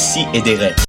[0.00, 0.79] si et des raies.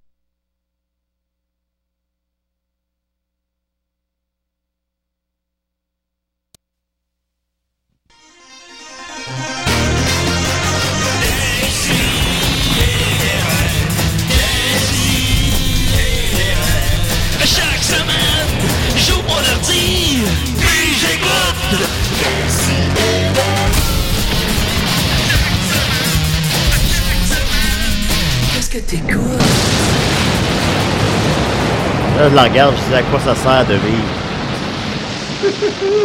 [32.31, 34.05] Je la regarde, je sais à quoi ça sert de vivre.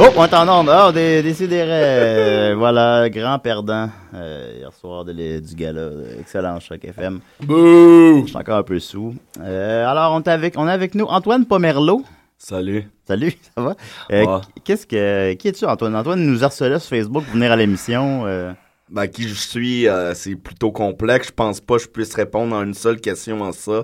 [0.01, 0.71] Oh, on est en onde.
[0.75, 5.81] Oh, des, des voilà, grand perdant euh, hier soir de les- du gala.
[5.81, 7.21] euh, Excellent choc FM.
[7.43, 8.23] Bouh!
[8.25, 9.15] Je suis encore un peu sous.
[9.41, 12.03] Euh, alors, on est, avec, on est avec nous Antoine Pomerleau.
[12.39, 12.89] Salut.
[13.06, 13.75] Salut, ça va?
[14.12, 14.39] Euh.
[14.65, 15.34] Qu'est-ce que.
[15.34, 15.95] Qui es-tu, Antoine?
[15.95, 18.23] Antoine nous harcelait sur Facebook pour venir à l'émission.
[18.27, 18.53] euh.
[18.89, 21.29] Ben, qui je suis, euh, c'est plutôt complexe.
[21.29, 23.83] Je pense pas que je puisse répondre en une seule question en ça.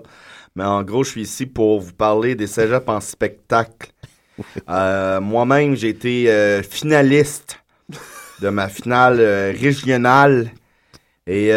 [0.57, 3.91] Mais en gros, je suis ici pour vous parler des cégeps en spectacle.
[4.69, 7.61] Euh, Moi-même, j'ai été euh, finaliste
[8.41, 10.51] de ma finale euh, régionale.
[11.27, 11.51] Et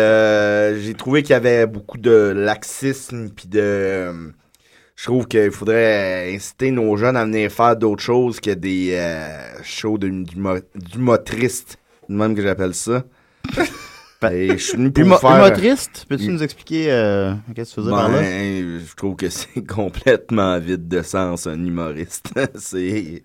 [0.82, 4.12] j'ai trouvé qu'il y avait beaucoup de laxisme puis de...
[4.96, 8.96] je trouve qu'il faudrait inciter nos jeunes à venir faire d'autres choses que des
[9.64, 11.80] shows de- d'humo- d'humoristes.
[12.10, 13.04] de même que j'appelle ça.
[14.32, 15.32] Et je suis venu pour Humo- vous faire...
[15.36, 18.22] Humoriste, peux-tu nous expliquer euh, qu'est-ce que tu faisais par là?
[18.22, 22.30] Ben, je trouve que c'est complètement vide de sens, un humoriste.
[22.56, 23.24] c'est.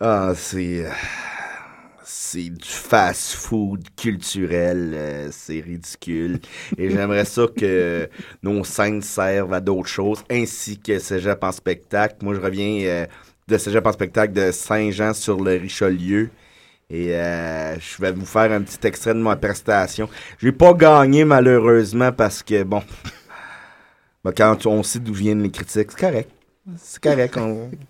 [0.00, 0.84] Ah, c'est.
[0.86, 0.90] euh,
[2.02, 4.92] C'est du fast-food culturel.
[4.94, 6.40] euh, c'est ridicule.
[6.76, 8.08] Et j'aimerais ça que
[8.42, 12.16] nos scènes servent à d'autres choses, ainsi que Cégep en spectacle.
[12.22, 13.06] Moi, je reviens euh,
[13.48, 16.30] de Cégep en spectacle de Saint-Jean sur le Richelieu.
[16.90, 20.08] Et euh, je vais vous faire un petit extrait de ma prestation.
[20.42, 22.82] J'ai pas gagné malheureusement parce que bon,
[24.24, 26.30] ben, quand on sait d'où viennent les critiques, c'est correct.
[26.76, 27.36] C'est correct.
[27.36, 27.70] On...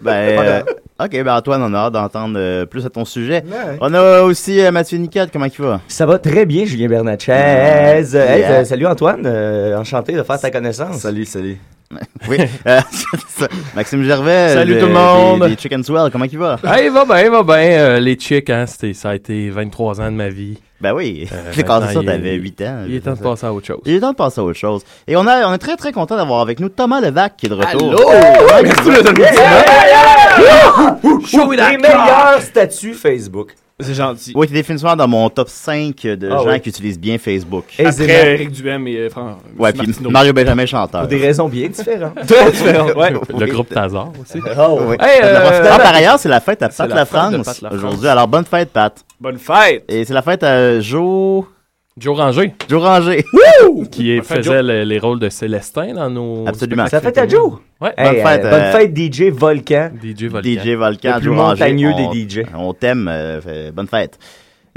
[0.00, 0.62] Ben, euh,
[0.98, 3.44] ok, ben Antoine, on a hâte d'entendre euh, plus à ton sujet.
[3.46, 3.76] Ouais.
[3.80, 5.80] On a aussi euh, Mathieu Niquette, comment il va?
[5.86, 7.30] Ça va très bien, Julien Bernatchez.
[7.30, 7.98] Yeah.
[7.98, 10.96] Hey, euh, salut Antoine, euh, enchanté de faire ta connaissance.
[10.96, 11.58] Salut, salut.
[12.28, 13.48] Oui, euh, c'est ça.
[13.74, 14.54] Maxime Gervais.
[14.54, 15.42] Salut le- tout le monde.
[15.42, 16.58] Des, des Chicken Swell, comment il va?
[16.64, 17.56] Ah, il va bien, il va bien.
[17.56, 20.58] Euh, les chicks, hein, ça a été 23 ans de ma vie.
[20.80, 22.84] Ben oui, Euh, j'ai cassé ça, maintenant, il est- t'avais 8 ans.
[22.88, 23.80] Il est temps de passer à autre chose.
[23.86, 24.82] Il est temps de passer à autre chose.
[25.06, 27.50] Et on, a, on est très très content d'avoir avec nous Thomas Levac qui est
[27.50, 27.90] de retour.
[27.90, 27.98] Allô?
[28.62, 29.38] Merci de petit
[31.36, 33.54] Show les meilleurs statuts Facebook.
[33.80, 34.32] C'est gentil.
[34.36, 36.60] Oui, t'es définitivement dans mon top 5 de Ah gens oui.
[36.60, 37.64] qui utilisent bien Facebook.
[37.84, 39.92] Après Eric Duhem et euh, Fran- Ouais, puis.
[40.08, 41.00] Mario Benjamin chanteur.
[41.00, 42.14] Pour des raisons bien différentes.
[42.26, 42.86] Très différent.
[42.92, 43.12] Ouais.
[43.32, 43.40] Oui.
[43.40, 44.38] Le groupe Tazar aussi.
[44.58, 44.96] Oh, Oui.
[45.00, 47.72] Hey, euh, Ah, par ailleurs, c'est la fête à Pat la France Pat Lafrance.
[47.72, 48.08] aujourd'hui.
[48.08, 48.94] Alors, bonne fête, Pat.
[49.20, 49.84] Bonne fête!
[49.88, 51.44] Et c'est la fête à Joe...
[51.98, 53.22] Joe Ranger, Joe Ranger.
[53.90, 56.46] qui est- Bonne faisait le- les rôles de Célestin dans nos.
[56.48, 56.86] Absolument.
[56.86, 57.52] Ça fait à Joe.
[57.80, 57.92] Ouais.
[57.98, 59.90] Bonne Hey, fête, euh, bonne fête DJ Volcan.
[60.02, 60.48] DJ Volcan.
[60.48, 61.50] DJ Volcan, Le plus Joe Ranger.
[61.64, 62.42] montagneux on- des DJ.
[62.56, 63.08] On t'aime.
[63.12, 64.18] euh, bonne fête.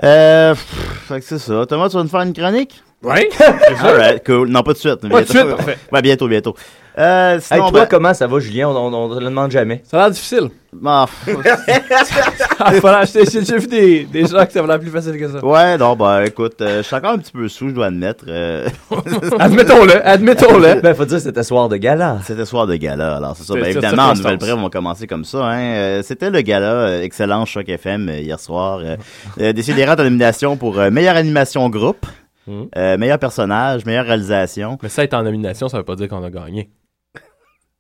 [0.03, 1.65] Euh, pff, fait que c'est ça.
[1.65, 2.81] Thomas, tu vas nous faire une chronique?
[3.01, 3.29] Ouais.
[3.81, 4.49] Alright, cool.
[4.49, 5.09] Non, pas tout de suite.
[5.09, 5.77] Pas tout de suite, parfait.
[5.93, 6.53] Ouais, bientôt, bientôt.
[6.97, 8.69] Euh, Hey, sinon, toi, ben, comment ça va, Julien?
[8.69, 9.81] On, te le demande jamais.
[9.83, 10.49] Ça a l'air difficile.
[10.71, 11.27] pff,
[12.59, 13.23] Ah, voilà, j'ai
[13.57, 15.43] vu des, des gens que ça va l'air plus facile que ça.
[15.45, 18.23] ouais, non, bah, écoute, euh, je suis encore un petit peu sous, je dois admettre.
[18.27, 18.67] euh,
[19.39, 20.81] Admettons-le, admettons-le.
[20.81, 22.19] Ben, faut dire, c'était soir de gala.
[22.23, 23.53] C'était soir de gala, alors c'est ça.
[23.55, 25.45] Ben, évidemment, en nouvelle preuve, on va commencer comme ça.
[25.45, 25.59] Hein.
[25.59, 28.79] Euh, C'était le gala euh, Excellent Choc FM euh, hier soir.
[28.81, 28.95] Euh,
[29.41, 32.05] euh, de nomination pour euh, meilleure animation groupe,
[32.49, 34.77] euh, meilleur personnage, meilleure réalisation.
[34.81, 36.69] Mais ça être en nomination, ça veut pas dire qu'on a gagné.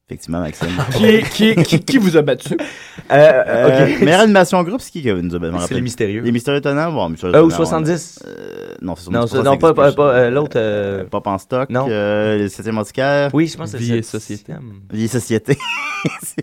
[0.07, 0.67] Effectivement, Maxime.
[0.93, 2.55] Qui, qui, qui, qui vous a battu?
[3.11, 3.15] Euh,
[3.47, 3.99] Euh, ok.
[4.01, 5.77] Meilleure animation groupe, c'est qui qui nous a me C'est rappelle.
[5.77, 6.21] le mystérieux.
[6.21, 8.19] Les Mystérieux Étonnants, bon, Mystérieux Euh, ou Étonnants, 70.
[8.23, 8.31] ouais.
[8.31, 11.05] Euh, non, c'est Non, ça- non, pas, ça pas, pas, euh, l'autre.
[11.09, 11.87] Pop en stock, non.
[11.89, 14.37] euh, le 7e antiquaire, Oui, je pense que c'est le société.
[14.37, 14.73] septième.
[14.93, 15.57] Vie et Société.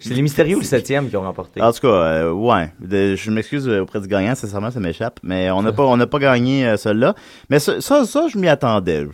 [0.00, 1.62] C'est les mystérieux ou le septième qui ont remporté.
[1.62, 2.73] En tout cas, euh, ouais.
[2.81, 5.20] De- je m'excuse auprès du gagnant, sincèrement, ça m'échappe.
[5.23, 7.14] Mais on n'a pas, on n'a pas gagné euh, celui-là.
[7.49, 9.06] Mais ça, ça, ça, je m'y attendais.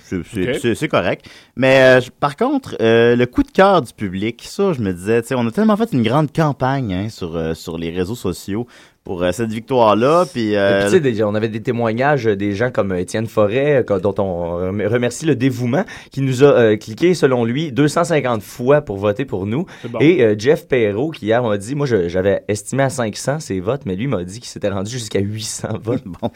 [0.75, 1.27] C'est, correct.
[1.55, 5.23] Mais euh, par contre, euh, le coup de cœur du public, ça, je me disais,
[5.23, 8.15] tu sais, on a tellement fait une grande campagne hein, sur, euh, sur les réseaux
[8.15, 8.67] sociaux
[9.05, 10.27] pour euh, cette victoire-là.
[10.31, 12.93] Puis, Et euh, puis, tu sais, déjà, on avait des témoignages euh, des gens comme
[12.93, 17.15] euh, Étienne Forêt, euh, dont on rem- remercie le dévouement, qui nous a euh, cliqué,
[17.15, 19.65] selon lui, 250 fois pour voter pour nous.
[19.89, 19.99] bon.
[20.01, 23.83] Et euh, Jeff Perrault, qui hier m'a dit, moi, j'avais estimé à 500 ses votes,
[23.87, 26.03] mais lui m'a dit qu'il s'était rendu jusqu'à 800 votes.
[26.07, 26.31] bon,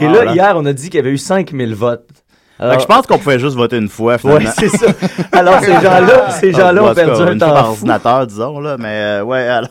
[0.00, 0.24] Et voilà.
[0.26, 2.06] là, hier, on a dit qu'il y avait eu 5000 votes.
[2.60, 4.50] Alors- que je pense qu'on pouvait juste voter une fois, finalement.
[4.58, 4.86] c'est ça.
[5.32, 8.88] Alors, ces gens-là, ces gens-là En ont perdu un temps par ordinateur, disons, là, mais
[9.20, 9.68] euh, ouais, alors...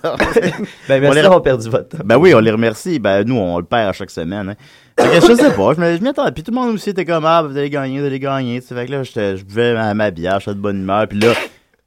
[0.88, 1.98] Ben, On merci les- d'avoir perdu votre temps.
[2.06, 3.00] Ben oui, on les remercie.
[3.00, 4.50] Ben nous, on le perd à chaque semaine.
[4.50, 4.56] Hein.
[5.00, 6.32] Fait que je sais pas, je m'y attendais.
[6.32, 8.62] Puis tout le monde aussi était comme, ah, vous allez gagner, vous allez gagner.
[8.62, 11.08] Fait que là, je buvais ma, ma bière, j'étais de bonne humeur.
[11.08, 11.34] Puis là,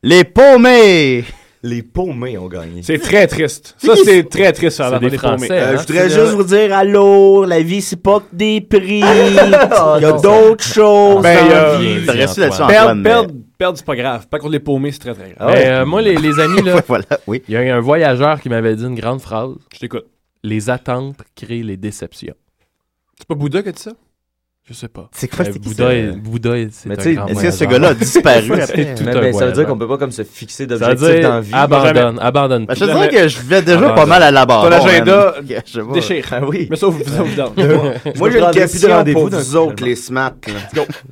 [0.02, 1.25] les paumés!
[1.62, 2.83] Les paumés ont gagné.
[2.83, 3.75] C'est très triste.
[3.77, 4.79] Ça, c'est très triste.
[4.79, 5.19] Ça, des paumés.
[5.19, 5.51] Français.
[5.51, 5.77] Euh, hein?
[5.77, 9.01] je voudrais juste vous dire, allô, la vie, c'est pas que des prix.
[9.01, 11.23] Il y a d'autres choses.
[11.23, 12.07] Ben, euh.
[12.07, 14.27] Perdre, perdre, perdre, c'est pas grave.
[14.29, 15.37] Pas contre les paumés, c'est très, très grave.
[15.39, 15.55] Ah ouais.
[15.55, 17.43] Mais, euh, moi, les, les amis, là, voilà, oui.
[17.47, 19.53] il y a un voyageur qui m'avait dit une grande phrase.
[19.75, 20.07] Je t'écoute.
[20.43, 22.35] Les attentes créent les déceptions.
[23.19, 23.93] C'est pas Bouddha qui a dit ça?
[24.71, 25.09] Je sais pas.
[25.13, 25.95] C'est quoi, c'est qui, Bouddha, ça?
[25.95, 28.53] est, Bouddha est- c'est Mais tu sais, Est-ce que ce gars-là a disparu?
[28.61, 28.95] après?
[28.95, 30.79] tout Mais, un mais ça veut dire qu'on peut pas comme se fixer Ça veut
[30.95, 31.51] d'objectifs dire, dans la vie.
[31.53, 32.67] abandonne, abandonne.
[32.67, 32.93] Ben, je te tout.
[32.93, 34.63] dirais que je vais déjà Ah, pas mal à la barre.
[34.63, 35.93] Ton agenda pas.
[35.93, 36.25] déchire.
[36.31, 36.69] Ah oui.
[36.71, 37.95] Mais ça, vous vous vous donne.
[38.17, 39.97] Moi, j'ai une question pour vous autres, les.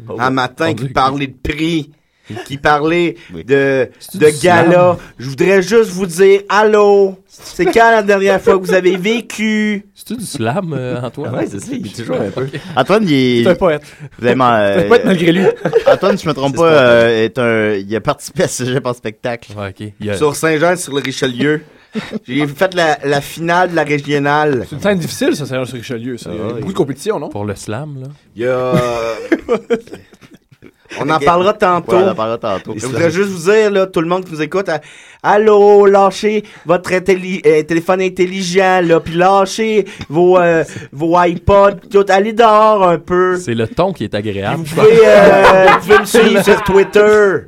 [0.09, 0.17] Oh.
[0.21, 1.91] Un matin qui parlait de prix,
[2.47, 3.45] qui parlait Oui.
[3.45, 4.97] de, de gala.
[5.19, 9.85] Je voudrais juste vous dire, allô, c'est quand la dernière fois que vous avez vécu?
[9.95, 11.35] C'est-tu du slam, euh, Antoine?
[11.35, 12.47] Ouais, c'est ça, il est toujours un peu.
[12.77, 13.57] Antoine, il C'est un est.
[13.57, 13.83] poète.
[14.19, 15.45] Vous avez man- C'est un euh, poète malgré lui.
[15.87, 17.73] Antoine, si je me trompe C'est pas, euh, est un.
[17.75, 19.53] Il a participé à ce jeu en spectacle.
[19.57, 19.93] Ouais, ok.
[20.01, 21.63] Il y a- Sur Saint-Jean, sur le Richelieu.
[22.27, 24.67] J'ai fait la, la finale de la régionale.
[24.69, 26.17] C'est une scène difficile, ça, c'est sur Richelieu.
[26.19, 26.31] ça.
[26.33, 26.61] Il y a Ah, oui.
[26.61, 27.29] beaucoup de compétition, non?
[27.31, 28.09] Pour le slam, là.
[28.37, 28.73] Il y a...
[31.01, 31.93] On en parlera tantôt.
[31.97, 32.73] Ouais, on en parlera tantôt.
[32.77, 34.81] Je voudrais juste vous dire, là, tout le monde qui nous écoute, à-
[35.23, 41.89] allô, lâchez votre intelli- euh, téléphone intelligent, là, puis lâchez vos, euh, vos iPods, pis
[41.89, 43.37] tout, allez dehors un peu.
[43.37, 44.63] C'est le ton qui est agréable.
[44.65, 47.39] Vous pouvez, euh, vous pouvez me suivre sur Twitter.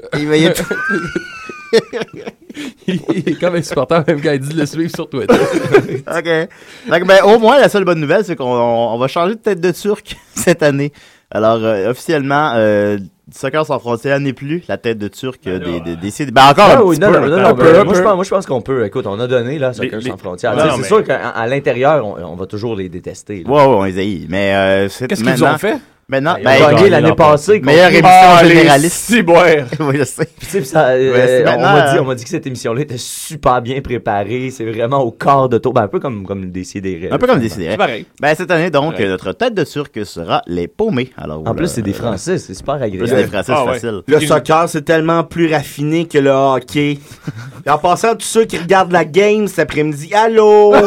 [2.86, 5.34] Il est comme insupportable, même quand il dit de le suivre sur Twitter.
[5.34, 6.48] OK.
[6.88, 9.40] Donc, ben, au moins, la seule bonne nouvelle, c'est qu'on on- on va changer de
[9.40, 10.92] tête de turc cette année.
[11.32, 12.98] Alors, euh, officiellement, euh,
[13.32, 16.66] Soccer sans frontières n'est plus la tête de turc euh, des, des, des, Ben, encore
[16.68, 17.20] Ah un oui, petit non, peu.
[17.20, 17.62] non, non, non, peu.
[17.72, 18.84] ben, moi, je pense, moi, je pense qu'on peut.
[18.84, 20.56] Écoute, on a donné, là, Soccer Les- sans les- frontières.
[20.56, 23.44] Non, Tu sais, mais- c'est sûr qu'à l'intérieur, on, on va toujours les détester.
[23.44, 23.50] là.
[23.50, 24.26] Ouais, ouais, on les haït.
[24.28, 25.76] Mais, euh, c'est Qu'est-ce qu'ils ont fait?
[26.10, 27.60] Maintenant, ben, gagné l'année l'an passée.
[27.60, 29.10] meilleure émission Ah, généraliste.
[29.10, 30.24] oui, je sais.
[30.38, 32.96] Puis, tu sais, ça, euh, on m'a dit, on m'a dit que cette émission-là était
[32.98, 34.50] super bien préparée.
[34.50, 35.72] C'est vraiment au quart de tour.
[35.72, 37.12] Ben, un peu comme, comme des CDR.
[37.12, 37.40] Un peu comme
[37.78, 38.06] pareil.
[38.20, 39.06] Ben, cette année, donc, Ouais.
[39.06, 41.12] notre tête de turc sera les paumés.
[41.16, 42.38] Alors, En plus, c'est des euh, Français.
[42.38, 43.06] C'est super agréable.
[43.08, 43.74] c'est des Français, Ah, c'est ouais.
[43.74, 44.02] facile.
[44.08, 46.98] Le soccer, c'est tellement plus raffiné que le hockey.
[47.68, 50.74] En passant, tous ceux qui regardent la game cet après-midi, allô?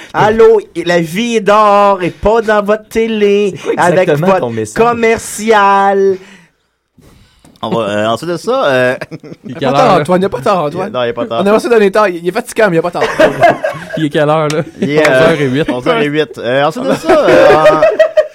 [0.14, 4.82] Allô, la vie est dehors et pas dans votre télé quoi avec votre ton message?
[4.82, 6.16] commercial?
[7.62, 8.96] On va, euh, ensuite de ça, euh,
[9.44, 10.00] Il est Pas quelle tard?
[10.00, 10.90] Antoine, il n'y a pas tard, Antoine.
[10.92, 11.36] non, il n'y a pas de temps.
[11.40, 12.08] On aimerait ça donner tard.
[12.08, 13.02] Il est fatigant, mais il n'y a pas tard.
[13.98, 14.62] Il est quelle heure, là?
[14.80, 15.64] Il est, euh, 11h08.
[15.66, 16.26] 11h08.
[16.38, 17.80] Euh, ensuite de ça, euh,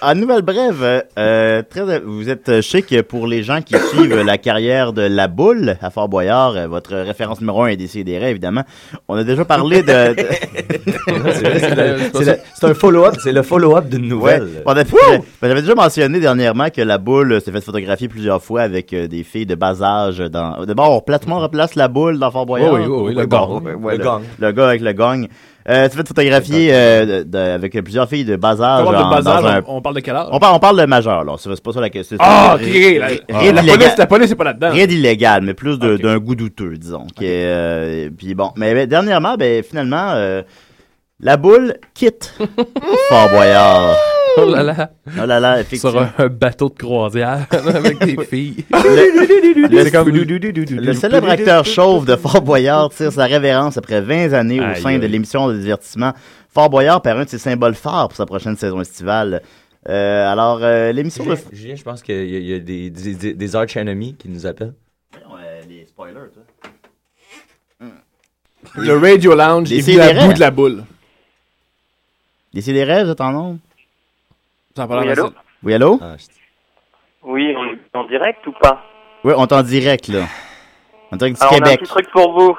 [0.05, 4.37] en, en nouvelle brève, euh, très, vous êtes chic pour les gens qui suivent la
[4.37, 6.55] carrière de La Boule à Fort Boyard.
[6.55, 8.63] euh, votre référence numéro un est Décidéré, évidemment.
[9.07, 10.13] On a déjà parlé de...
[10.15, 10.23] de-
[11.33, 13.15] C'est le- le- un follow-up.
[13.23, 14.39] C'est le follow-up d'une Ouais.
[14.39, 14.63] nouvelle.
[14.65, 18.61] On a- ben, J'avais déjà mentionné dernièrement que la boule s'est fait photographier plusieurs fois
[18.61, 20.19] avec euh, des filles de bas âge.
[20.19, 20.65] Dans...
[20.65, 22.73] D'abord, on platement replace la boule dans Fort Boyard.
[22.73, 23.61] Oui, oui, oui, le Ouais, gong.
[23.61, 24.21] ouais, ouais, Le gong.
[24.39, 25.27] Le gars avec le gong.
[25.67, 28.85] Euh, s'est fait photographier euh, de- de- avec plusieurs filles de âge.
[28.87, 29.09] On parle en-
[29.41, 30.27] de un- on parle de quel âge?
[30.31, 31.33] On parle, on parle de majeur, là.
[31.39, 32.17] C'est pas ça la question.
[32.19, 32.61] Ah, ok.
[32.61, 33.07] rien- La,
[33.53, 33.77] la d'illégal.
[33.79, 34.69] police, la police, c'est pas là-dedans.
[34.71, 37.07] Rien d'illégal, mais plus d'un goût douteux, disons.
[37.25, 40.43] est, euh, puis bon, mais, mais dernièrement, ben finalement, euh,
[41.19, 42.35] la boule quitte
[43.09, 43.95] Fort Boyard.
[44.37, 44.91] Oh là là.
[45.21, 46.01] Oh là là, Sur effectivement.
[46.17, 48.65] un, un bateau de croisière avec des filles.
[49.67, 54.33] Le, C'est comme- le célèbre acteur chauve de Fort Boyard tire sa révérence après 20
[54.33, 56.13] années au Aïe, sein de l'émission de divertissement.
[56.53, 59.41] Fort Boyard perd un de ses symboles forts pour sa prochaine saison estivale.
[59.89, 61.35] Euh, alors, euh, l'émission de...
[61.51, 64.15] Julien, je pense qu'il y a, il y a des, des, des, des arch enemies
[64.15, 64.73] qui nous appellent.
[65.69, 67.87] les spoilers, toi.
[68.77, 70.83] Le Radio Lounge Des est venu à bout de la boule.
[72.53, 73.59] Laissez des rêves, vous êtes en nombre?
[74.75, 75.33] Ça Oui, allô?
[75.63, 75.99] Oui, allô?
[76.01, 76.25] Ah, je-
[77.23, 78.83] Oui, on est en direct ou pas?
[79.23, 80.25] Oui, on est en direct, là.
[81.11, 81.79] En direct du Alors, on a un Québec.
[81.79, 82.57] petit truc pour vous.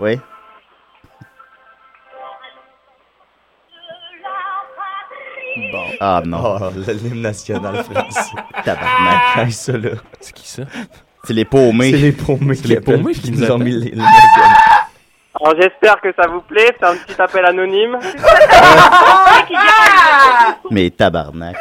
[0.00, 0.18] Oui.
[6.00, 8.32] Ah non, Oh, l'hymne national français.
[8.64, 9.22] tabarnak.
[9.36, 9.90] Ah, ça, là?
[10.20, 10.62] C'est qui ça?
[11.24, 11.90] C'est les paumés.
[11.92, 14.56] C'est les paumés C'est qui les paumés qui qui nous ont mis l'hymne national.
[15.40, 16.74] Alors, j'espère que ça vous plaît.
[16.78, 17.98] C'est un petit appel anonyme.
[20.70, 21.56] Mais tabarnak.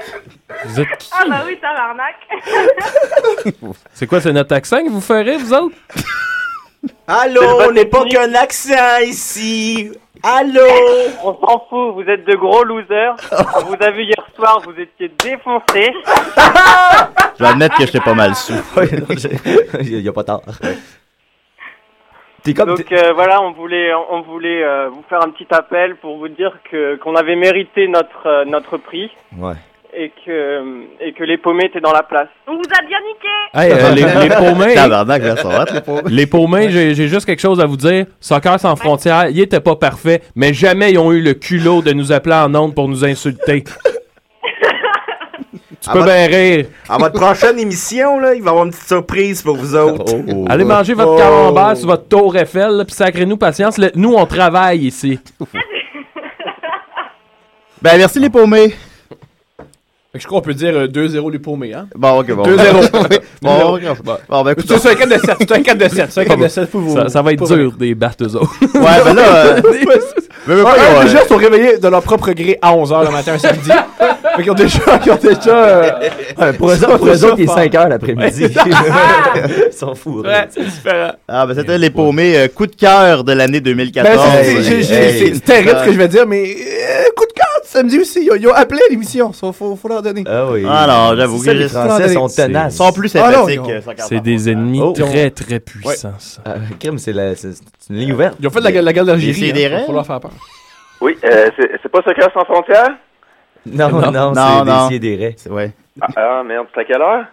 [0.65, 1.09] Vous êtes qui?
[1.13, 2.15] Ah bah oui, tabarnak.
[3.93, 5.75] C'est quoi, c'est notre accent que vous ferez, vous autres?
[7.07, 9.91] Allô, on n'est pas qu'un accent ici.
[10.23, 10.61] Allô?
[11.23, 13.15] On s'en fout, vous êtes de gros losers.
[13.57, 15.91] On vous a vu hier soir, vous étiez défoncés.
[17.37, 18.53] Je vais admettre que j'étais pas mal sous.
[19.81, 20.41] Il n'y a pas tard.
[22.53, 22.75] Comme.
[22.75, 26.27] Donc euh, voilà, on voulait, on voulait euh, vous faire un petit appel pour vous
[26.27, 29.53] dire que qu'on avait mérité notre euh, notre prix Ouais.
[29.93, 30.61] et que
[30.99, 32.27] et que les paumés étaient dans la place.
[32.47, 33.27] On vous a bien niqué.
[33.53, 34.75] Hey, euh, les, les paumés,
[36.09, 38.05] les paumés, j'ai j'ai juste quelque chose à vous dire.
[38.19, 41.93] Soccer sans frontières, ils étaient pas parfaits, mais jamais ils ont eu le culot de
[41.93, 43.63] nous appeler en ondes pour nous insulter.
[45.85, 46.65] Tu peux Ah, bien rire.
[46.89, 50.03] À votre prochaine émission, là, il va y avoir une petite surprise pour vous autres.
[50.13, 51.17] Oh, Allez manger votre Oh.
[51.17, 53.77] camembert sur votre tour Eiffel, puis sacrez-nous patience.
[53.77, 55.19] Le- nous, on travaille ici.
[57.81, 58.73] Ben, merci les paumés.
[60.15, 61.87] Fait que je crois qu'on peut dire euh, 2-0 les paumés, hein?
[61.93, 62.43] Bon, ok, bon.
[62.43, 63.19] 2-0.
[63.41, 63.81] Bon, ok.
[64.29, 64.65] Bon, ben, écoute.
[64.79, 65.35] C'est un 4 de 7.
[65.39, 66.05] C'est un 4 de 7.
[66.09, 66.95] C'est un 4 de 7 pour vous.
[66.95, 68.53] Ça, ça va être pour dur, des battes eux autres.
[68.61, 69.35] Ouais, ben là.
[69.35, 69.61] euh,
[70.47, 73.33] mais, mais pas, euh, ils sont réveillés de leur propre gré à 11h le matin
[73.33, 73.69] un samedi.
[74.37, 74.79] fait qu'ils ont déjà.
[75.05, 75.89] Ils ont déjà euh,
[76.39, 78.43] Ouais, pour eux autres, pour eux autres, il est 5 heures l'après-midi.
[78.45, 78.51] Ouais,
[79.67, 80.21] Ils sont fous.
[80.21, 81.11] Ouais, c'est différent.
[81.27, 82.37] Ah, ben c'était les paumés.
[82.37, 84.19] euh, coup de cœur de l'année Ben, 2014.
[84.43, 88.23] c'est- c'est- terrible ce que je vais dire, mais euh, coup de cœur samedi aussi.
[88.25, 89.31] Ils ont, ils ont appelé l'émission.
[89.33, 90.23] Faut, faut, faut leur donner.
[90.27, 90.65] Ah oui.
[90.67, 92.73] Ah non, j'avoue C'est que les Français sont c'est- tenaces.
[92.73, 93.59] Ils sont plus Ah sympathiques.
[93.69, 94.93] euh, Soccer C'est des ennemis Oh.
[94.93, 96.13] très, très puissants.
[96.19, 96.41] ça.
[96.45, 98.35] Ah, crime, c'est la- c'est- c'est une ligne ouverte.
[98.39, 99.33] Ils ont fait de la, la guerre d'Algérie.
[99.39, 99.47] Des hein.
[99.47, 99.83] sidérés?
[99.85, 100.31] Faut leur faire peur.
[101.01, 102.89] Oui, euh, c'est c'est pas Soccer sans frontières?
[103.65, 104.11] Non, Non.
[104.11, 104.31] non,
[104.65, 105.35] Non, c'est des des raies.
[105.37, 105.71] C'est- Ouais.
[106.01, 107.25] ah, ah, merde, c'est à quelle heure?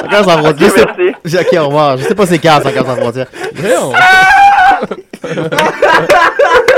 [0.00, 0.54] Soccer sans frontières.
[0.58, 0.86] Je sais-
[1.24, 1.38] Merci.
[1.54, 1.96] Ok, au revoir.
[1.96, 3.26] Je sais pas c'est quand, Soccer sans frontières.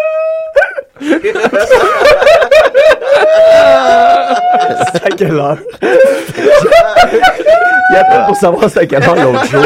[4.93, 5.57] C'est à quelle heure?
[7.89, 9.61] Il appelle pour savoir c'est à quelle heure l'autre jour.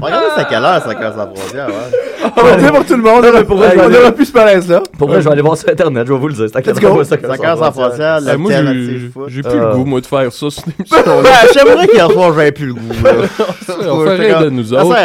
[0.00, 2.30] Regardez, c'est à quelle heure, Soccer sans frontières, ouais.
[2.36, 3.24] On va dire pour tout le monde.
[3.24, 3.42] là.
[3.44, 4.82] pour vrai, je vais on aller- aura plus ce malaise là.
[4.98, 6.46] Pour vrai, je vais aller voir sur Internet, je vais vous le dire.
[6.52, 8.52] C'est à quelle heure sans frontières, Eh, moi,
[9.28, 9.54] j'ai plus Ah.
[9.70, 10.98] le goût, moi, de faire ça sur l'émission.
[11.54, 12.80] J'aimerais qu'hier soir, j'avais plus le goût.
[13.04, 13.12] là.
[13.90, 14.96] On fait de nous Ça autres.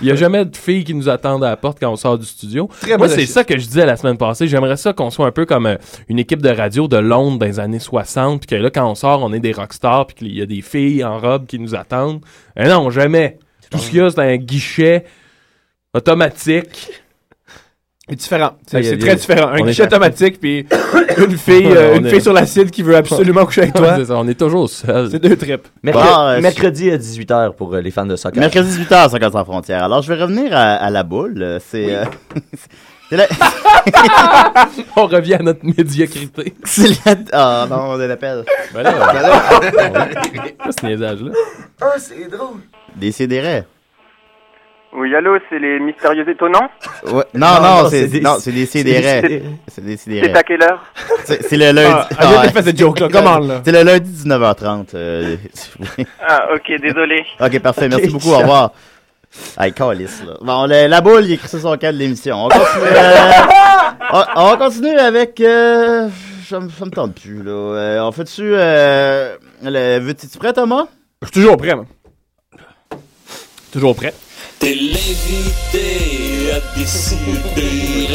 [0.00, 2.18] Il n'y a jamais de filles qui nous attendent à la porte quand on sort
[2.18, 2.68] du studio.
[2.98, 4.48] Moi, c'est ça que je disais la semaine passée.
[4.48, 5.76] J'aimerais ça qu'on soit un peu comme euh,
[6.08, 8.94] une équipe de radio de Londres dans les années 60, puis que là, quand on
[8.94, 11.74] sort, on est des rockstars, puis qu'il y a des filles en robe qui nous
[11.74, 12.20] attendent.
[12.56, 13.38] Mais non, jamais.
[13.70, 15.04] Tout ce qu'il y a, c'est un guichet
[15.94, 16.88] automatique.
[18.08, 18.52] C'est différent.
[18.68, 19.48] C'est a- très différent.
[19.48, 20.64] Un on guichet automatique, puis
[21.18, 23.94] une fille, euh, On une est- fille sur l'acide qui veut absolument coucher avec toi.
[23.98, 25.10] C'est ça, on est toujours seuls.
[25.10, 25.66] C'est deux trips.
[25.82, 28.38] Mercredi, Bon, euh, mercredi à 18h pour euh, les fans de soccer.
[28.40, 29.82] Mercredi 18h, Soccer sans frontières.
[29.82, 31.42] Alors, je vais revenir à, à la boule.
[31.42, 31.92] Euh, C'est.
[31.96, 32.04] euh,
[32.54, 32.70] c'est
[33.10, 33.26] la.
[34.96, 36.54] On revient à notre médiocrité.
[36.64, 37.14] C'est la.
[37.32, 38.44] Ah non, on l'appelle.
[38.74, 38.92] Ben là,
[40.58, 41.30] Quoi, ce niaisage-là?
[42.96, 43.62] Des sidérés.
[44.92, 46.70] Oui, allô, c'est les mystérieux étonnants?
[47.04, 47.24] Ouais.
[47.34, 49.20] Non, Non, non, c'est c'est des- non, c'est des sidérés.
[49.68, 50.82] c'est- C'est C'est à quelle heure?
[51.24, 52.06] C'est c'est le lundi.
[52.18, 53.08] Ah, de faire cette joke-là.
[53.12, 53.60] Comment, là?
[53.62, 54.94] C'est le lundi 19h30.
[54.94, 55.36] euh.
[56.26, 57.26] Ah, ok, désolé.
[57.38, 57.88] Ok, parfait.
[57.90, 58.30] Merci beaucoup.
[58.30, 58.72] Au revoir.
[59.58, 60.34] Hey, calice, là.
[60.42, 62.44] Bon, le- la boule, il écrit sur son cadre de l'émission.
[62.44, 62.84] On continue.
[62.84, 63.22] euh,
[64.12, 65.40] on, on va continuer avec.
[65.40, 66.08] Euh,
[66.48, 67.50] ça, me- ça me tente plus, là.
[67.52, 68.42] Euh, on fait-tu.
[68.54, 70.86] Euh, Veux-tu prêt, Thomas?
[71.22, 71.86] Je suis toujours prêt, moi.
[73.72, 74.12] Toujours prêt.
[74.58, 78.08] T'es l'invité à décider.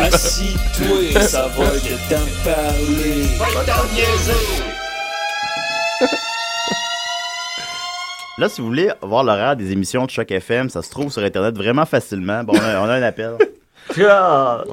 [0.00, 3.26] Assis-toi, ça va que t'en parler.
[3.38, 4.62] Va t'en niaiser.
[8.38, 11.22] Là, si vous voulez voir l'horaire des émissions de Choc FM, ça se trouve sur
[11.22, 12.44] Internet vraiment facilement.
[12.44, 13.32] Bon, on a, on a un appel.
[14.06, 14.64] Ah!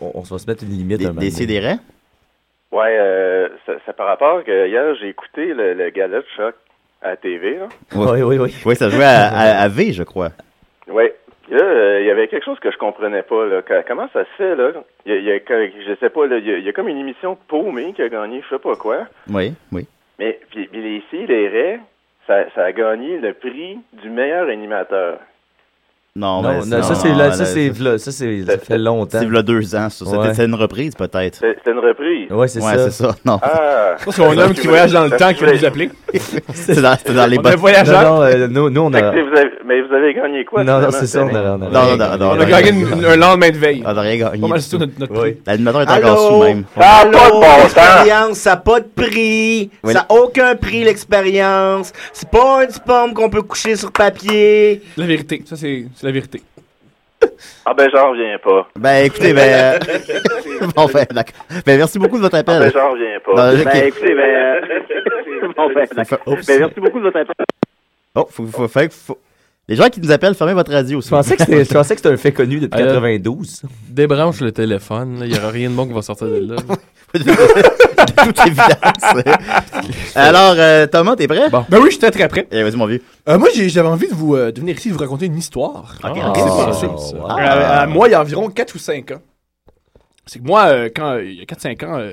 [0.00, 0.98] On, on va se mettre une limite.
[0.98, 1.76] Des, des sidérés?
[2.72, 6.56] Ouais, euh, c'est c'est par rapport que hier, j'ai écouté le, le gala de choc
[7.00, 7.68] à la TV, là.
[7.94, 8.54] Oui, oui, oui.
[8.66, 10.30] Oui, ça jouait à, à- à V, je crois.
[10.88, 11.14] Ouais.
[11.48, 13.62] Là, euh, il y avait quelque chose que je comprenais pas, là.
[13.86, 14.72] Comment ça se fait, là?
[15.06, 16.64] Il y a, il y a que- je sais pas, là, il y a, il
[16.64, 19.06] y a comme une émission paumée qui a gagné je sais pas quoi.
[19.30, 19.86] Oui, oui.
[20.18, 21.80] Mais, puis, puis les ici, les raies,
[22.26, 25.20] ça, ça a gagné le prix du meilleur animateur.
[26.16, 28.78] Non, Non, mais non, ça, c'est, non, là, là, ça, c'est, ça, c'est, ça fait
[28.78, 29.18] longtemps.
[29.20, 30.04] C'est a deux ans, ça.
[30.06, 30.30] C'était Ouais.
[30.30, 31.38] c'était une reprise, peut-être.
[31.40, 32.30] C'est c'est une reprise.
[32.30, 32.90] Ouais, c'est Ouais, ça.
[32.90, 33.14] c'est ça.
[33.26, 33.38] Non.
[33.42, 33.96] Ah!
[33.98, 35.90] Je pense qu'on a un homme qui voyage dans le temps qui va nous appeler.
[36.54, 37.60] C'était dans, c'était dans les On a un bonnes.
[37.60, 38.02] voyageur.
[38.02, 39.00] Non, non, euh, nous, nous, on a.
[39.10, 40.64] vous avez- mais vous avez gagné quoi?
[40.64, 41.40] Non, non, c'est ça, on a.
[41.56, 43.82] On a, Non, non, On a gagné une- un lendemain de veille.
[43.84, 44.40] On n'a rien gagné.
[44.40, 45.32] Pas mal, c'est tout notre, notre Oui.
[45.32, 45.36] prix.
[45.46, 46.28] L'animateur est encore Allô?
[46.28, 46.64] sous même.
[46.76, 49.70] Ah, pas de bon l'expérience, ça n'a pas de prix.
[49.84, 51.92] Ça n'a aucun prix, l'expérience.
[52.12, 54.80] C'est pas un diplôme qu'on peut coucher sur papier.
[54.96, 55.42] La vérité.
[55.44, 56.40] Ça, c'est c'est la vérité.
[57.64, 58.68] Ah ben, j'en reviens pas.
[58.76, 59.78] Ben, écoutez, ben.
[59.82, 61.34] euh, bon, ben, d'accord.
[61.66, 62.60] Ben, merci beaucoup de votre Ah, appel.
[62.60, 63.52] ben, j'en reviens pas.
[63.52, 63.64] Non, ok.
[63.64, 66.18] Ben, écoutez, ben, euh, bon, ben, d'accord.
[66.24, 67.34] Ben, merci beaucoup de votre appel.
[68.14, 69.18] Oh, faut, faut, faut, faut-
[69.68, 71.00] Les gens qui nous appellent, fermez votre radio.
[71.00, 73.62] Je pensais que c'était je pensais que c'était un fait connu depuis Euh, 92.
[73.88, 75.18] Débranche le téléphone.
[75.24, 76.56] Il n'y aura rien de bon qui va sortir de là.
[77.14, 79.24] de toute évidence.
[80.14, 81.48] Alors, euh, Thomas, t'es prêt?
[81.50, 82.46] Ben oui, je suis très très prêt.
[82.52, 83.02] Eh, vas-y, mon vieux.
[83.28, 85.96] Euh, moi, j'ai- j'avais envie de, vous, euh, de venir ici vous raconter une histoire.
[86.04, 86.86] Ok, Ah, ça.
[87.28, 87.36] Ah.
[87.38, 89.20] Euh, à moi, il y a environ 4 ou 5 ans.
[90.26, 92.12] C'est que moi, euh, quand euh, il y a 4-5 ans, euh,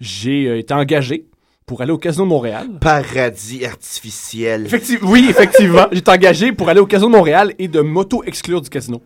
[0.00, 1.26] j'ai euh, été engagé
[1.68, 2.66] pour aller au Casino de Montréal.
[2.80, 4.66] Paradis artificiel.
[4.66, 5.86] Effective- oui, effectivement.
[5.92, 9.00] J'étais engagé pour aller au Casino de Montréal et de m'auto-exclure du casino.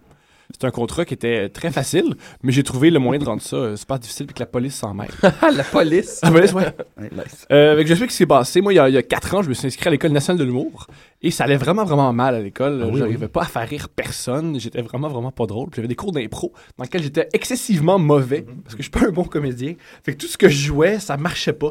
[0.53, 3.57] C'était un contrat qui était très facile, mais j'ai trouvé le moyen de rendre ça
[3.57, 5.09] euh, super difficile puis que la police s'en mêle.
[5.23, 6.21] la police?
[6.23, 6.67] La police, ouais.
[7.01, 7.47] Nice.
[7.51, 8.61] Euh, je sais ce qui s'est passé.
[8.61, 10.13] Moi, il y, a, il y a 4 ans, je me suis inscrit à l'École
[10.13, 10.89] nationale de l'humour.
[11.23, 12.87] Et ça allait vraiment, vraiment mal à l'école.
[12.93, 14.61] oui, J'arrivais pas à faire rire personne.
[14.61, 15.71] J'étais vraiment, vraiment pas drôle.
[15.75, 18.45] J'avais des cours d'impro dans lesquels j'étais excessivement mauvais.
[18.63, 19.75] Parce que je suis pas un bon comédien.
[20.05, 21.71] Fait que tout ce que je jouais, ça marchait pas.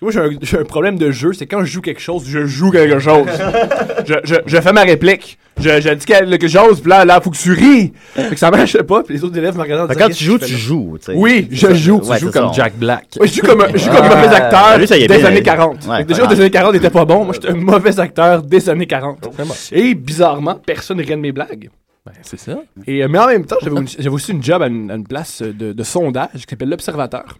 [0.00, 1.32] Parce que moi, j'ai un, j'ai un problème de jeu.
[1.32, 3.26] C'est quand je joue quelque chose, je joue quelque chose.
[4.06, 5.38] je, je, je fais ma réplique.
[5.60, 7.92] Je, je dis quelque chose, puis là, là, faut que tu ris.
[8.14, 9.02] Fait que ça marchait pas.
[9.02, 10.96] Puis les autres élèves me disant, quand tu joues, tu joues.
[10.98, 11.12] tu sais.
[11.14, 12.00] Oui, je joue.
[12.00, 13.08] Tu joues Comme Jack Black.
[13.20, 14.12] Ouais, je joue comme, un- je joue comme Ah.
[14.16, 15.86] un mauvais acteur Lui, des bien, années euh, 40.
[15.86, 17.24] ouais, Fait que déjà, des années 40, il était pas bon.
[17.26, 19.28] Moi, j'étais un mauvais acteur des années 40.
[19.72, 21.68] Et bizarrement, personne ne de mes blagues.
[22.06, 22.56] Ben, c'est ça.
[22.86, 24.94] Et, euh, mais en même temps, j'avais une- j'avais aussi une job à une, à
[24.94, 27.36] une place de, de sondage qui s'appelle l'Observateur.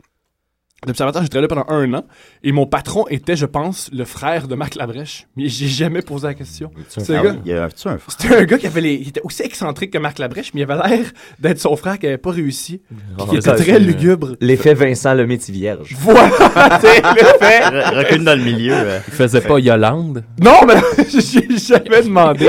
[0.87, 2.05] L'Observateur, j'ai travaillé là pendant un an.
[2.43, 5.27] Et mon patron était, je pense, le frère de Marc Labrèche.
[5.37, 6.71] Mais j'ai jamais posé la question.
[6.89, 8.95] C'est un gars- oui, Il y a tu un C'était un gars qui avait les,
[8.95, 11.07] il était aussi excentrique que Marc Labrèche, mais il avait l'air
[11.39, 12.81] d'être son frère qui avait pas réussi.
[13.29, 14.37] Qui était très lugubre.
[14.41, 15.95] L'effet Vincent le métier vierge.
[15.99, 16.31] Voilà,
[16.81, 17.61] c'est le fait.
[17.61, 18.73] Re- Recule dans le milieu.
[18.75, 19.01] euh.
[19.09, 20.25] Il faisait pas Yolande?
[20.43, 20.75] Non, mais
[21.11, 22.49] j'ai jamais demandé.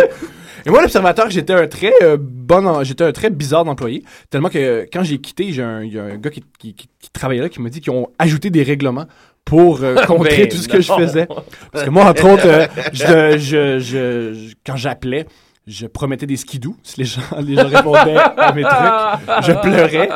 [0.65, 4.49] Et moi, l'observateur, j'étais un très euh, bon, en- j'étais un très bizarre d'employé, tellement
[4.49, 6.89] que euh, quand j'ai quitté, j'ai un, il y a un gars qui, qui, qui-
[6.99, 9.05] qui travaillait là qui m'a dit qu'ils ont ajouté des règlements
[9.45, 11.27] pour euh, contrer Ben tout ce que je faisais.
[11.71, 15.25] Parce que moi, entre autres, euh, je, je, je- je- quand j'appelais,
[15.67, 19.43] je promettais des skidous si les gens, les gens répondaient à mes trucs.
[19.45, 20.09] Je pleurais.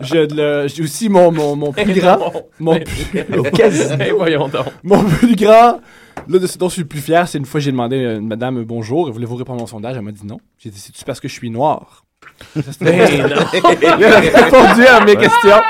[0.00, 3.06] Je, le- j'ai aussi mon, mon, mon plus grand, mon plus.
[4.00, 4.66] Eh, voyons donc.
[4.84, 5.80] mon plus grand,
[6.28, 8.12] là, de ce dont je suis le plus fier, c'est une fois j'ai demandé à
[8.14, 9.96] une madame euh, bonjour, voulez-vous répondre à mon sondage?
[9.96, 10.38] Elle m'a dit non.
[10.58, 12.04] J'ai dit, c'est-tu parce que je suis noir?
[12.54, 12.84] C'était-
[13.20, 15.60] Elle a répondu à mes questions.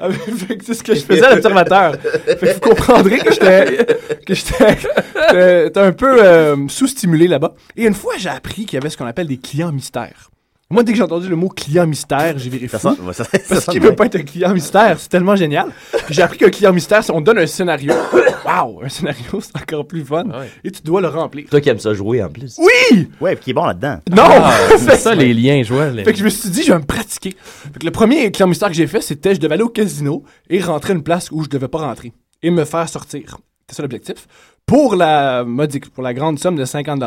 [0.00, 1.94] Ah, mais, fait que C'est ce que je faisais à l'observateur.
[2.00, 3.86] Fait que vous comprendrez que j'étais
[4.26, 7.54] que j'étais un peu euh, sous-stimulé là-bas.
[7.76, 10.29] Et une fois, j'ai appris qu'il y avait ce qu'on appelle des clients mystères.
[10.72, 13.66] Moi, dès que j'ai entendu le mot client mystère, j'ai viré Ça ça- ça Parce
[13.66, 13.90] qu'il bien.
[13.90, 15.66] peut pas être un client mystère, c'est tellement génial.
[16.10, 17.92] J'ai appris qu'un client mystère, c'est on donne un scénario.
[18.46, 20.24] Waouh, un scénario, c'est encore plus fun.
[20.26, 20.48] Ouais.
[20.62, 21.46] Et tu dois le remplir.
[21.50, 22.56] Toi qui aimes ça jouer en plus.
[22.58, 23.08] Oui!
[23.20, 23.98] Ouais, puis qui est bon là-dedans.
[24.10, 24.22] Non!
[24.78, 25.90] C'est ça, les liens, je vois.
[25.90, 27.34] les- Fait que je me suis dit, je vais me pratiquer.
[27.40, 30.22] Fait que le premier client mystère que j'ai fait, c'était je devais aller au casino
[30.48, 32.12] et rentrer une place où je devais pas rentrer
[32.44, 33.38] et me faire sortir.
[33.62, 34.28] C'était ça l'objectif.
[34.66, 37.00] Pour la modique, pour la grande somme de 50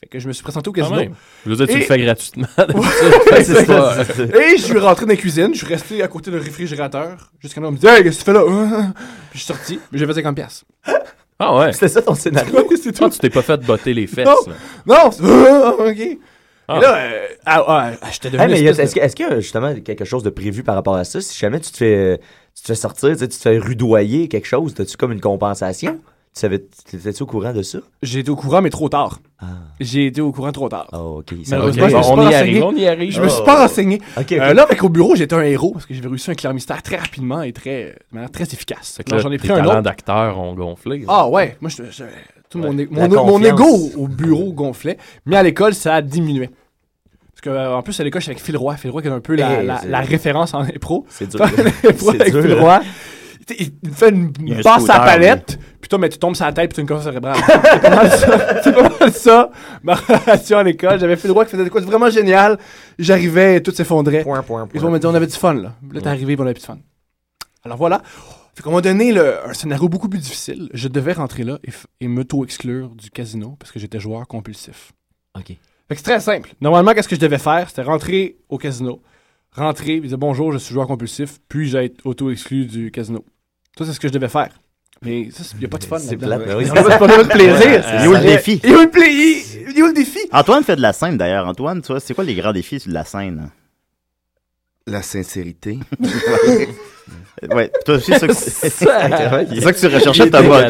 [0.00, 0.96] Fait que je me suis présenté au casino.
[0.96, 1.14] même.
[1.44, 2.46] Je veux dire, tu Et- le fais gratuitement.
[2.58, 3.96] Ouais, c'est pas-
[4.40, 7.60] Et je suis rentré dans la cuisine, je suis resté à côté d'un réfrigérateur jusqu'à
[7.60, 8.92] là, on me dit Hey, qu'est-ce que tu fais là?
[9.30, 10.64] Puis je suis sorti, mais j'ai fait 50 pièces.
[11.38, 11.72] Ah ouais.
[11.74, 12.66] C'était ça ton scénario.
[12.82, 14.26] c'est Ah, tu t'es pas fait botter les fesses.
[14.26, 14.36] Non.
[14.46, 14.54] là.
[14.86, 16.18] Non, ah, OK.
[16.68, 16.76] Ah.
[16.76, 19.74] Et là, euh, ah, ah, ah, j'étais devenu Hey, mais est-ce qu'il y a justement
[19.74, 21.20] quelque chose de prévu par rapport à ça?
[21.20, 22.20] Si jamais tu te fais,
[22.54, 25.20] tu te fais sortir, tu sais, tu te fais rudoyer quelque chose, as-tu comme une
[25.20, 26.00] compensation?
[26.32, 27.78] Tu savais, étais-tu au courant de ça?
[28.02, 29.18] J'ai été au courant, mais trop tard.
[29.40, 29.46] Ah,
[29.80, 30.86] J'ai été au courant trop tard.
[30.92, 31.34] oh, ok.
[31.44, 32.34] ça je on pas y renseigné.
[32.36, 33.12] arrive, on y arrive.
[33.12, 33.96] Je me suis pas renseigné.
[34.16, 34.32] Ok, ok.
[34.32, 36.82] Euh, là, avec au bureau, j'étais un héros parce que j'avais réussi un clair mystère
[36.82, 39.00] très rapidement et très, de manière très efficace.
[39.18, 39.82] J'en ai pris un talents autre.
[39.82, 41.04] d'acteur ont gonflé.
[41.08, 42.04] Ah ouais, moi, je, je-
[42.48, 46.48] tout mon, mon, mon ego au bureau gonflait, mais à l'école, ça a diminué.
[47.32, 48.76] Parce que, euh, en plus, à l'école, je suis avec Phil Roy.
[48.76, 51.06] Phil Roy qui est un peu la, Hey, la- c'est- la référence en impro.
[51.08, 51.40] C'est dur.
[51.98, 52.60] C'est avec dur, Phil hein.
[52.60, 52.80] Roy.
[53.58, 56.70] Il, fait une Il passe la palette, puis toi, mais tu tombes sur la tête,
[56.70, 57.36] puis tu as une confusion cérébrale.
[57.42, 58.60] C'est pas mal ça.
[58.62, 59.50] C'est pas mal ça,
[59.82, 61.00] ma relation à l'école.
[61.00, 62.58] J'avais Phil Roy qui faisait des quoi vraiment génial.
[62.98, 64.22] J'arrivais et tout s'effondrait.
[64.22, 65.74] Point, point, Ils vont me dire, on avait du fun, là.
[65.92, 66.78] Là, t'es arrivé, on avait plus de fun.
[67.64, 68.02] Alors voilà.
[68.54, 70.68] Fait qu'on m'a donné le- un scénario beaucoup plus difficile.
[70.74, 71.70] Je devais rentrer là et,
[72.04, 74.92] et m'auto-exclure du casino parce que j'étais joueur compulsif.
[75.38, 75.46] Ok.
[75.46, 75.56] Fait
[75.90, 76.50] que c'est très simple.
[76.60, 77.68] Normalement, qu'est-ce que je devais faire?
[77.68, 79.02] C'était rentrer au casino,
[79.52, 83.24] rentrer, puis dire bonjour, je suis joueur compulsif, puis j'ai été auto-exclu du casino.
[83.80, 84.50] Ça, c'est ce que je devais faire.
[85.02, 85.98] Mais ça, il n'y a pas de fun.
[85.98, 86.64] C'est plate, mais oui.
[86.66, 87.84] Il n'y a pas de plaisir.
[88.04, 88.60] Il défi?
[88.62, 90.18] Y a le pla- il- y a le défi?
[90.32, 91.46] Antoine fait de la scène d'ailleurs.
[91.48, 93.50] Antoine, tu vois, c'est quoi les grands défis sur la scène?
[94.86, 95.78] La sincérité.
[97.50, 100.68] Ouais, toi aussi, c'est ça que, c'est ça Il que tu recherchais, Thomas.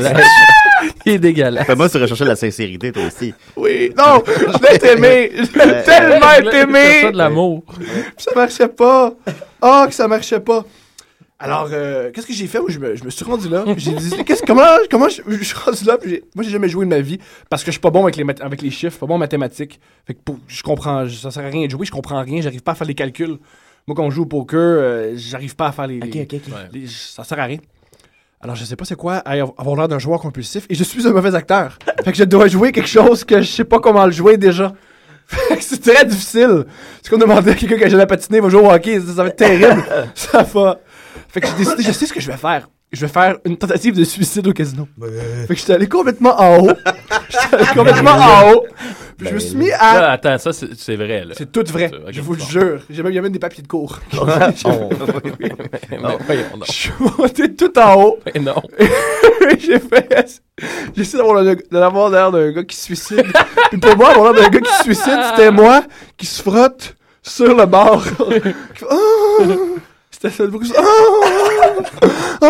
[1.05, 1.67] Il est dégueulasse.
[1.67, 3.35] Thomas, tu recherchais la sincérité, toi aussi.
[3.57, 3.93] Oui.
[3.99, 5.33] Non, je l'ai aimé.
[5.35, 7.11] Je l'ai tellement C'est ça aimé.
[7.13, 7.65] de l'amour.
[7.77, 7.85] Puis
[8.19, 9.13] ça marchait pas.
[9.61, 10.65] Oh, que ça marchait pas.
[11.43, 12.59] Alors, euh, qu'est-ce que j'ai fait?
[12.69, 13.65] Je me, je me suis rendu là?
[13.79, 15.97] J'ai dit, qu'est-ce, comment, comment je, je suis rendu là?
[15.97, 18.17] puis moi, j'ai jamais joué de ma vie parce que je suis pas bon avec
[18.17, 19.81] les, mat- avec les chiffres, pas bon en mathématiques.
[20.07, 22.63] Fait que pour- je comprends, ça sert à rien de jouer, je comprends rien, j'arrive
[22.63, 23.39] pas à faire les calculs.
[23.87, 25.99] Moi, quand on joue au poker, euh, j'arrive pas à faire les.
[26.07, 26.27] les-
[26.73, 27.59] les- ça sert à rien.
[28.43, 31.13] Alors, je sais pas c'est quoi avoir l'air d'un joueur compulsif et je suis un
[31.13, 31.79] mauvais acteur.
[32.05, 34.75] fait que je dois jouer quelque chose que je sais pas comment le jouer déjà.
[35.31, 36.65] Fait que c'est très difficile.
[37.03, 39.23] C'est comme demander à quelqu'un qui a jamais patiné, va jouer au hockey, ça, ça
[39.23, 39.85] va être terrible.
[40.15, 40.81] ça va.
[41.29, 42.69] Fait que j'ai décidé, je sais ce que je vais faire.
[42.93, 44.89] Je vais faire une tentative de suicide au casino.
[45.47, 46.73] Fait que j'étais allé complètement en haut.
[47.29, 48.65] J'étais allé complètement en haut.
[49.17, 50.01] Puis je me suis mis à.
[50.01, 51.35] Là, attends, ça, c'est c'est vrai, là.
[51.39, 51.89] C'est tout vrai.
[51.95, 52.45] Ok, je vous le bon.
[52.47, 52.81] jure.
[52.91, 54.01] J'ai même, il y a même des papiers de cours.
[54.11, 54.89] Voyons
[56.55, 56.67] donc.
[56.67, 58.19] Je suis monté tout en haut.
[58.35, 58.61] Mais non.
[59.59, 60.41] j'ai fait.
[60.97, 63.25] J'essaie d'avoir le- d'avoir l'air d'un gars qui se suicide.
[63.71, 65.83] Puis pour moi, avoir l'air d'un gars qui se suicide, c'était moi
[66.17, 68.03] qui se frotte sur le bord.
[68.05, 68.55] Qui fait,
[68.91, 68.97] Ah!
[70.23, 70.71] C'était ça le bruit.
[70.77, 70.83] Ah!
[72.43, 72.49] Ah!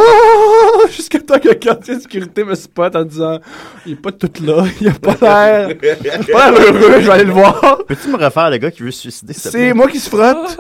[0.91, 3.39] Jusqu'à temps que le quartier de sécurité me spot en disant
[3.87, 5.69] Il est pas tout là, il a pas l'air.
[6.03, 7.79] Il a pas l'air heureux, je vais aller le voir.
[7.87, 9.33] Peux-tu me refaire le gars qui veut se suicider?
[9.35, 10.57] C'est moi qui se frotte.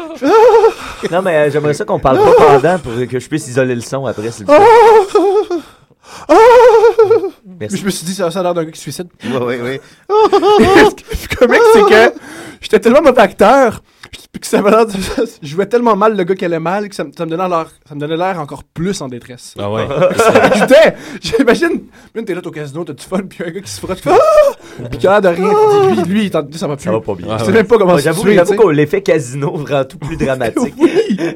[1.10, 3.80] Non, mais euh, j'aimerais ça qu'on parle pas pendant pour que je puisse isoler le
[3.80, 4.58] son après, s'il vous Ah!
[4.58, 5.19] plaît.
[6.28, 6.34] Ah!
[7.60, 7.76] Merci.
[7.78, 9.08] Je me suis dit, ça, ça a l'air d'un gars qui se suicide.
[9.24, 9.80] Oui, oui, oui.
[10.08, 12.14] Le comique, c'est que
[12.60, 13.82] j'étais tellement mauvais acteur
[14.32, 14.92] puis que ça avait l'air de-
[15.42, 17.48] je jouais tellement mal le gars qui allait mal que ça, me- ça me donnait
[17.48, 19.54] l'air ça me donnait l'air encore plus en détresse.
[19.58, 19.86] Ah ouais.
[20.54, 21.82] J'étais, j'imagine,
[22.14, 24.16] même t'es là au casino, t'as du fun, puis un gars qui se frotte, Ah!
[24.88, 25.52] puis qui a l'air de rien,
[26.02, 26.84] puis lui, lui, ça va plus.
[26.84, 27.26] Ça va pas bien.
[27.30, 27.56] Ah Je sais ouais.
[27.56, 30.74] même pas comment Moi, se J'avoue tuer, que l'effet casino rend tout plus dramatique.
[30.78, 30.90] Oui!
[31.10, 31.34] Il y a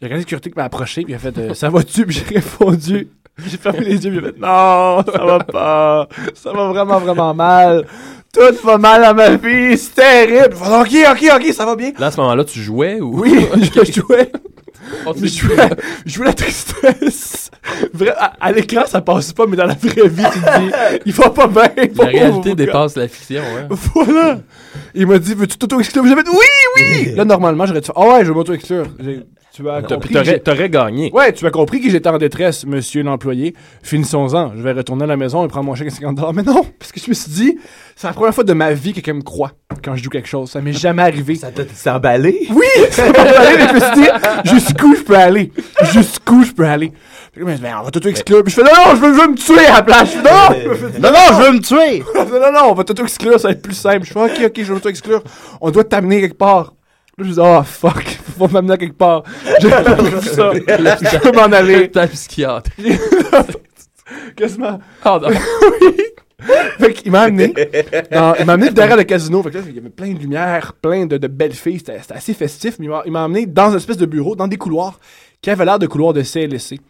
[0.00, 2.06] quelqu'un de sécurité qui m'a approché, puis il a fait euh, Ça va-tu?
[2.06, 3.08] Puis j'ai répondu.
[3.46, 6.08] J'ai fermé les yeux, a fait Non, ça va pas.
[6.34, 7.84] Ça va vraiment, vraiment mal.
[8.32, 10.54] Tout va mal à ma vie, c'est terrible.
[10.54, 11.92] Ok, ok, ok, ça va bien.
[11.98, 13.20] Là, à ce moment-là, tu jouais ou?
[13.20, 13.46] Oui,
[13.84, 14.30] je jouais.
[15.06, 15.56] Oh, Je jouais,
[16.04, 17.50] je jouais la tristesse.
[17.92, 21.00] Vrai, à, à l'écran, ça passe pas, mais dans la vraie vie, tu te dis,
[21.06, 21.68] il va pas bien.
[21.96, 23.68] La réalité dépasse la fiction, hein.
[23.94, 24.38] Voilà.
[24.94, 26.04] Il m'a dit, veux-tu t'auto-exclure?
[26.06, 27.14] J'ai fait, oui, oui!
[27.14, 28.86] Là, normalement, j'aurais dû faire, ah ouais, je veux m'auto-exclure.
[29.54, 30.16] Tu as compris.
[30.42, 31.12] T'aurais gagné.
[31.12, 33.54] Ouais, tu as compris que j'étais en détresse, monsieur l'employé.
[33.84, 34.56] Finissons-en.
[34.56, 36.90] Je vais retourner à la maison et prendre mon chèque à 50 Mais non, parce
[36.90, 37.58] que je me suis dit,
[37.94, 39.52] c'est la première fois de ma vie que quelqu'un me croit
[39.84, 40.50] quand je joue quelque chose.
[40.50, 41.36] Ça m'est jamais arrivé.
[41.36, 42.48] Ça t'a emballé?
[42.50, 42.66] Oui!
[42.90, 45.52] Ça m'a emballé, mais je me suis dit, jusqu'où je peux aller?
[45.92, 46.92] Jusqu'où je peux aller?
[47.36, 48.42] Là, ben, on va t'auto-exclure.
[48.42, 50.14] Puis je fais, non, non, je veux, je veux me tuer à la place.
[50.14, 51.00] Je fais, non!
[51.00, 52.02] Non, non, je veux me tuer!
[52.16, 54.04] non, non, non, on va t'auto-exclure, ça va être plus simple.
[54.04, 55.22] Je fais, ok, ok, je vais m'auto-exclure.
[55.60, 56.73] On doit t'amener quelque part.
[57.18, 58.02] Là, je dis, oh, fuck,
[58.38, 59.22] faut m'amener à quelque part.
[59.60, 60.50] J'ai vu ça.
[60.52, 61.88] Je peux m'en aller.
[62.12, 62.70] Psychiatre.
[64.36, 64.80] Quasiment.
[65.04, 65.28] Ah, non.
[65.30, 65.96] oui.
[66.78, 67.54] Fait qu'il m'a amené.
[68.12, 69.42] dans- il m'a amené derrière le casino.
[69.42, 71.78] Fait que là, il y avait plein de lumière, plein de, de belles filles.
[71.78, 72.76] C'était c'était assez festif.
[72.78, 74.98] Mais il m'a- il m'a amené dans une espèce de bureau, dans des couloirs,
[75.40, 76.80] qui avaient l'air de couloirs de CLSC.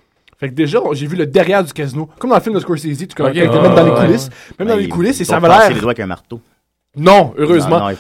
[0.41, 2.09] Fait que déjà, j'ai vu le derrière du casino.
[2.19, 3.35] Comme dans le film de Scorsese, tu connais, Ok.
[3.37, 4.07] quand il était Ah, même dans les ouais.
[4.07, 4.31] coulisses.
[4.59, 5.69] Même dans Ben, les ils coulisses, et ça avait l'air.
[5.69, 6.41] les doigts avec un marteau.
[6.97, 7.81] Non, heureusement.
[7.81, 7.97] Non, il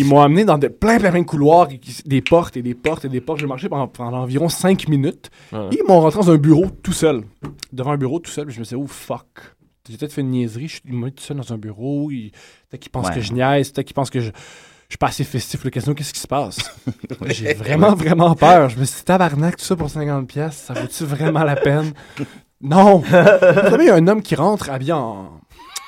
[0.00, 1.68] ils m'ont amené dans de, plein, plein, plein de couloirs,
[2.06, 3.40] des portes et des portes et des portes.
[3.40, 5.30] J'ai marché pendant, pendant environ 5 minutes.
[5.52, 7.22] Et ils m'ont rentré dans un bureau tout seul.
[7.72, 8.46] Devant un bureau tout seul.
[8.46, 9.26] puis Je me suis dit, oh fuck.
[9.88, 10.68] J'ai peut-être fait une niaiserie.
[10.68, 12.08] Je suis ils m'ont mis tout seul dans un bureau.
[12.08, 13.14] Peut-être qu'ils pensent Ouais.
[13.14, 13.70] que je niaise.
[13.70, 14.30] Peut-être qu'ils pensent que je, je
[14.88, 15.62] suis pas assez festif.
[15.62, 16.58] Le casino, qu'est-ce qui se passe?
[17.26, 18.70] J'ai vraiment, vraiment peur.
[18.70, 21.92] Je me suis dit, tabarnak, tout ça pour 50$, pièces ça vaut-tu vraiment la peine?
[22.60, 22.98] Non!
[22.98, 25.32] Vous savez, il y a un homme qui rentre habillé en,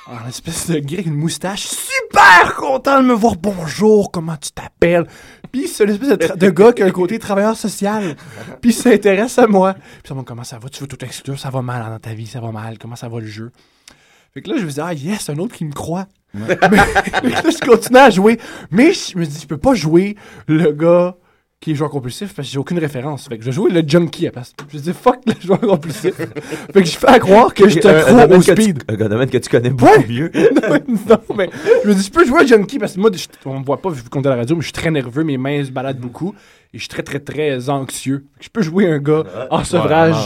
[0.08, 3.36] en espèce de gris avec une moustache, super content de me voir.
[3.36, 5.06] Bonjour, comment tu t'appelles?
[5.50, 8.16] Puis c'est l'espèce de, de gars qui a un côté travailleur social.
[8.60, 9.74] Puis il s'intéresse à moi.
[9.74, 10.68] Puis ça me comment ça va?
[10.68, 11.38] Tu veux tout exclure?
[11.38, 12.78] Ça va mal hein, dans ta vie, ça va mal.
[12.78, 13.50] Comment ça va le jeu?
[14.32, 16.06] Fait que là, je me dis, ah yes, un autre qui me croit.
[16.34, 18.38] Mais fait que là, je continue à jouer.
[18.70, 20.16] Mais je me dis, je peux pas jouer
[20.46, 21.16] le gars
[21.60, 23.28] qui est joueur compulsif parce que j'ai aucune référence.
[23.28, 24.52] Fait que je vais jouer le junkie à la place.
[24.70, 26.14] Je me dis, fuck le joueur compulsif.
[26.14, 26.28] fait
[26.72, 28.82] que je fais à croire que crois domaine au que tu- speed.
[28.88, 30.06] Un domaine que tu connais beaucoup Ouais.
[30.06, 30.30] mieux.
[31.08, 31.48] non, mais
[31.82, 33.80] je me dis, je peux jouer à Junkie parce que moi, je- on me voit
[33.80, 35.70] pas vu qu'on est à la radio, mais je suis très nerveux, mes mains se
[35.70, 36.34] baladent beaucoup
[36.74, 38.26] et je suis très, très, très anxieux.
[38.40, 40.16] Je peux jouer un gars en sevrage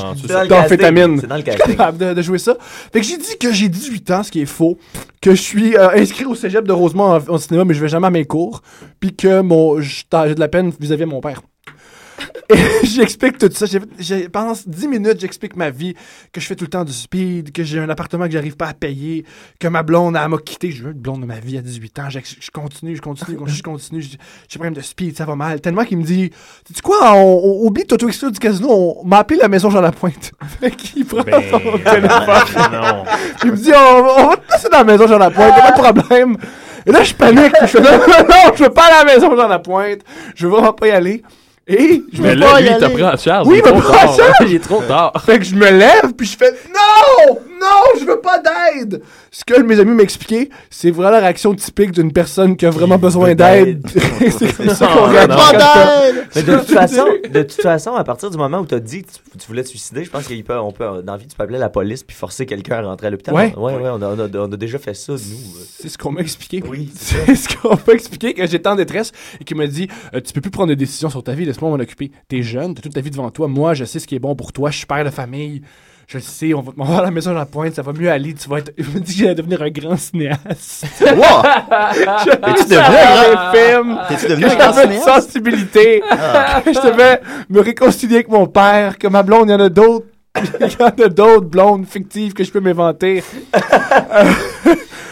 [0.48, 1.16] d'amphétamine.
[1.16, 1.20] casting.
[1.20, 1.76] C'est dans le casting.
[1.76, 2.56] capable de, de jouer ça.
[2.60, 4.78] Fait que j'ai dit que j'ai 18 ans, ce qui est faux,
[5.20, 7.88] que je suis euh, inscrit au cégep de Rosemont en, en cinéma, mais je vais
[7.88, 8.62] jamais à mes cours,
[8.98, 11.42] puis que mon, j'ai j'ai de la peine vis-à-vis de mon père.
[12.50, 13.66] Et j'explique tout ça.
[13.66, 15.94] J'ai- j'ai- pendant 10 minutes, j'explique ma vie,
[16.32, 18.66] que je fais tout le temps du speed, que j'ai un appartement que j'arrive pas
[18.68, 19.24] à payer,
[19.58, 20.70] que ma blonde, elle m'a quitté.
[20.72, 22.08] Je veux une blonde de ma vie à 18 ans.
[22.10, 22.18] Je
[22.52, 24.02] continue, je continue, je continue.
[24.02, 25.60] J'ai j'ai problème de speed, ça va mal.
[25.60, 26.30] Tellement qu'il me dit,
[26.74, 28.68] tu quoi, on, on oublie de t'auto-exclure du casino,
[29.00, 30.32] on m'a appelé la maison Jean Lapointe.
[30.60, 32.72] fait qu'il prend Ben, son téléphone.
[32.72, 33.04] non.
[33.44, 35.90] Il me dit, on, on va te passer dans la maison Jean Lapointe, y'a pas
[35.92, 36.36] de problème.
[36.86, 37.52] Et là, je panique.
[37.62, 40.00] Je fais, non, je veux pas à la maison Jean Lapointe.
[40.34, 41.22] Je veux vraiment pas y aller.
[41.72, 42.94] Et je Mais me là, lui, il t'a aller.
[42.94, 43.46] pris en charge.
[43.46, 44.16] Oui, il trop pris en tard.
[44.16, 44.34] charge.
[44.50, 45.12] Il est trop tard.
[45.24, 47.38] Fait que je me lève, puis je fais Non!
[47.60, 49.02] Non, je veux pas d'aide!
[49.30, 52.96] Ce que mes amis m'expliquaient, c'est vraiment la réaction typique d'une personne qui a vraiment
[52.96, 53.86] besoin d'aide.
[54.18, 56.26] c'est comme ça qu'on Pas d'aide!
[56.34, 59.02] Mais de toute façon, de toute façon, à partir du moment où tu as dit
[59.02, 61.26] que tu, tu voulais te suicider, je pense qu'on peut, on peut, dans la vie,
[61.28, 63.34] tu peux appeler la police puis forcer quelqu'un à rentrer à l'hôpital.
[63.34, 63.54] Ouais.
[63.56, 65.18] ouais, ouais, on, a, on, a, on a déjà fait ça, nous.
[65.18, 65.64] euh.
[65.80, 66.62] C'est ce qu'on m'a expliqué.
[66.66, 70.20] Oui, c'est ce qu'on m'a expliqué que j'étais en détresse et qu'il m'a dit euh,
[70.20, 72.10] Tu peux plus prendre de décisions sur ta vie, m'en occuper.
[72.28, 73.48] T'es jeune, t'as toute ta vie devant toi.
[73.48, 74.70] Moi, je sais ce qui est bon pour toi.
[74.70, 75.62] Je suis père de famille.
[76.06, 78.10] Je le sais, on va va à la maison à la pointe, ça va mieux
[78.10, 78.34] aller.
[78.34, 78.72] Tu vas être.
[78.78, 80.86] M'a dit que j'allais devenir un grand cinéaste.
[81.02, 81.06] Wow!
[82.48, 83.98] Es-tu devenu un film?
[84.08, 84.98] T'es-tu devenu un grand une?
[85.06, 85.20] Ah.
[85.20, 86.02] sensibilité.
[86.64, 88.98] que je devais me réconcilier avec mon père.
[88.98, 90.06] Que ma blonde, il y en a d'autres.
[90.60, 93.22] Il y en a d'autres blondes fictives que je peux m'inventer.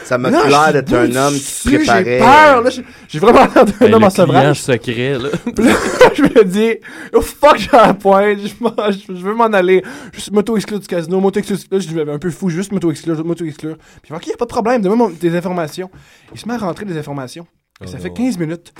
[0.09, 2.05] Ça m'a l'air je d'être un homme qui se préparait.
[2.05, 2.71] J'ai peur, là.
[2.71, 4.61] J'ai- J'ai vraiment l'air d'un Ben, homme en sevrage.
[4.63, 5.29] secret, là.
[5.55, 5.75] Puis là,
[6.15, 6.77] je me dis,
[7.13, 9.83] oh fuck, j'ai la pointe, je, m'en- je- je veux m'en aller.
[10.13, 11.59] Juste m'auto-exclure du casino, m'auto-exclure.
[11.71, 13.77] Là, je suis un peu fou, juste m'auto-exclure, m'auto-exclure.
[14.03, 15.91] Puis il ok, y a pas de problème, donne-moi mon- des informations.
[16.33, 17.47] Il se met à rentrer des informations.
[17.81, 18.73] Puis ça fait 15 minutes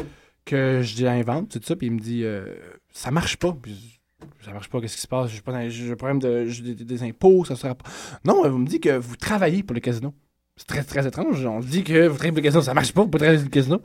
[0.47, 2.47] que je l'invente, tout ça, puis il me dit, euh,
[2.93, 3.55] ça marche pas.
[3.63, 3.99] Puis
[4.43, 5.31] je- ça marche pas, qu'est-ce qui se passe?
[5.31, 7.85] J'ai pas j'ai un problème de, j'ai des, des impôts, ça sera pas.
[8.25, 10.15] Non, elle me dit que vous travaillez pour le casino.
[10.59, 11.45] C'est très, très étrange.
[11.47, 13.07] On dit que le casino, ça marche pas,
[13.51, 13.79] casino.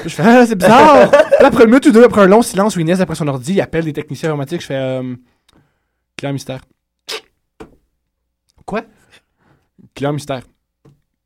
[0.00, 1.10] Puis je fais, ah, c'est bizarre.
[1.10, 3.28] Puis là, après une minute ou deux, après un long silence où Inès, après son
[3.28, 4.62] ordi, il appelle des techniciens informatiques.
[4.62, 5.14] Je fais, euh,
[6.16, 6.60] client mystère.
[8.64, 8.82] Quoi?
[9.94, 10.42] Client mystère.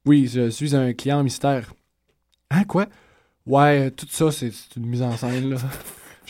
[0.07, 1.72] Oui, je suis un client mystère.
[2.50, 2.87] Hein, quoi?
[3.46, 5.57] Ouais, tout ça, c'est une mise en scène, là.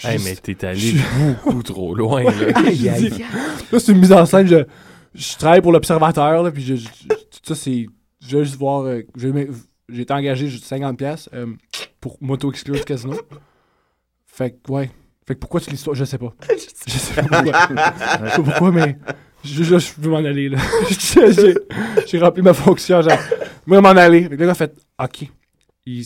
[0.04, 0.96] Hey, mais t'es allé je-
[1.44, 2.30] beaucoup trop loin, là.
[2.66, 3.10] Aïe, aïe.
[3.70, 4.46] Là, c'est une mise en scène.
[4.48, 4.64] Je,
[5.14, 7.86] je travaille pour l'observateur, là, puis je, je- tout ça, c'est.
[8.26, 8.82] Je vais juste voir.
[8.84, 9.02] euh,
[9.88, 11.46] j'ai été engagé juste 50$ piastres, euh,
[12.00, 13.14] pour m'auto-exclure du casino.
[14.26, 14.90] Fait que, ouais.
[15.26, 16.32] Fait que pourquoi tu l'histoire Je sais pas.
[16.86, 17.66] Je sais pas pourquoi.
[18.24, 18.96] Je sais pas pourquoi, mais.
[19.44, 20.58] Je, je, je veux m'en aller, là.
[22.06, 23.02] J'ai- rempli ma fonction.
[23.02, 23.18] Genre,
[23.66, 24.28] je veux m'en aller.
[24.28, 25.28] Fait que il a fait OK.
[25.84, 26.04] Il,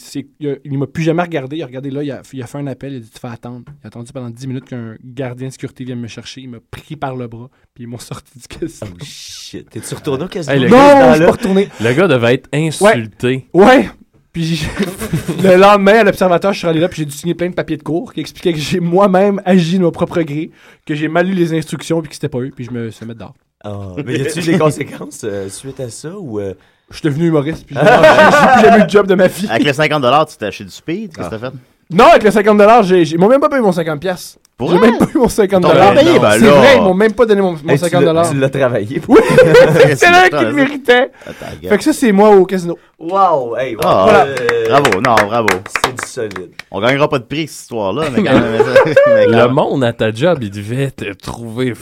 [0.64, 1.56] il m'a plus jamais regardé.
[1.56, 3.20] Il a regardé là, il a, il a fait un appel, il a dit Tu
[3.20, 3.64] fais attendre.
[3.82, 6.40] Il a attendu pendant 10 minutes qu'un gardien de sécurité vienne me chercher.
[6.40, 8.90] Il m'a pris par le bras, puis ils m'ont sorti du casino.
[8.94, 9.68] Oh shit.
[9.68, 10.54] T'es-tu retourné au casino?
[10.54, 11.68] Hey, le non, gars, je suis pas retourné.
[11.80, 13.46] Le gars devait être insulté.
[13.52, 13.90] Ouais.
[14.32, 14.62] Puis
[15.42, 17.76] le lendemain, à l'observateur, je suis allé là, puis j'ai dû signer plein de papiers
[17.78, 20.50] de cours qui expliquaient que j'ai moi-même agi de mon propre gré,
[20.86, 23.06] que j'ai mal lu les instructions, puis que c'était pas eux, puis je me suis
[23.06, 23.34] mis dehors.
[23.64, 26.38] Ah, mais y a-tu des conséquences euh, suite à ça ou.
[26.40, 26.54] euh,
[26.90, 27.82] Je suis devenu humoriste, puis j'ai
[28.54, 29.48] plus jamais eu de job de ma vie.
[29.50, 31.14] Avec les 50$, tu t'es acheté du speed?
[31.16, 31.54] Qu'est-ce que t'as fait?
[31.90, 34.36] Non, avec les 50$, j'ai, j'ai- ils m'ont même pas payé mon 50$.
[34.56, 35.48] Pour J'ai même pas eu mon 50$.
[35.60, 36.14] T'as pas payé?
[36.14, 36.50] Non, Ben c'est là.
[36.52, 38.30] vrai, ils m'ont même pas donné mon, mon hey, tu l'as- 50$.
[38.30, 39.02] Tu l'as travaillé.
[39.06, 39.18] Oui,
[39.96, 41.10] c'est là qu'il méritait.
[41.26, 42.78] Attends, Fait que ça, c'est moi au casino.
[42.98, 43.56] Wow!
[43.56, 43.82] Hey, wow.
[43.84, 44.24] Ah, Voilà.
[44.24, 45.48] Euh, Bravo, non, bravo.
[45.84, 46.50] C'est du solide.
[46.70, 48.44] On gagnera pas de prix, cette histoire-là, mais quand même.
[49.08, 49.50] mais Le quand même.
[49.52, 51.74] monde à ta job, il devait te trouver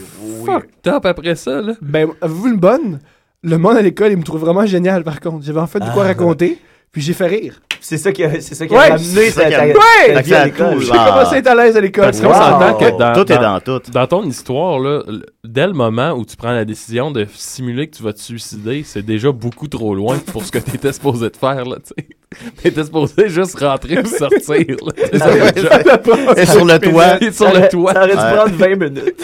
[0.45, 1.75] fucked up après ça, là.
[1.81, 2.99] Ben, avez-vous une bonne?
[3.47, 5.45] Le monde à l'école, il me trouve vraiment génial, par contre.
[5.45, 6.09] J'avais en fait de quoi Ah.
[6.09, 6.59] raconter,
[6.91, 7.61] puis j'ai fait rire.
[7.81, 9.59] C'est ça qui a, c'est ça qui Ouais, a ramené c'est ça ta, qui a-
[9.59, 10.23] ta, Ouais!
[10.23, 10.73] vie ça à l'école.
[10.77, 10.81] cool.
[10.85, 12.05] J'ai commencé à être à l'aise à l'école.
[12.05, 12.49] Parce c'est qu'on comme ça.
[12.49, 13.91] s'entend que dans, Tout est dans- dans tout.
[13.93, 15.03] dans ton histoire, là,
[15.45, 18.83] dès le moment où tu prends la décision de simuler que tu vas te suicider,
[18.87, 21.67] c'est déjà beaucoup trop loin pour ce que tu étais supposé de faire.
[21.67, 22.09] Là, tu sais.
[22.63, 24.77] T'étais supposé juste rentrer et sortir.
[24.87, 24.93] là.
[24.97, 26.39] C'est ça, le job.
[26.39, 27.17] Et sur le toit.
[27.21, 27.93] Et sur Ça le aurait- toit.
[27.93, 28.35] Ça aurait dû Ouais.
[28.35, 29.23] prendre 20 minutes.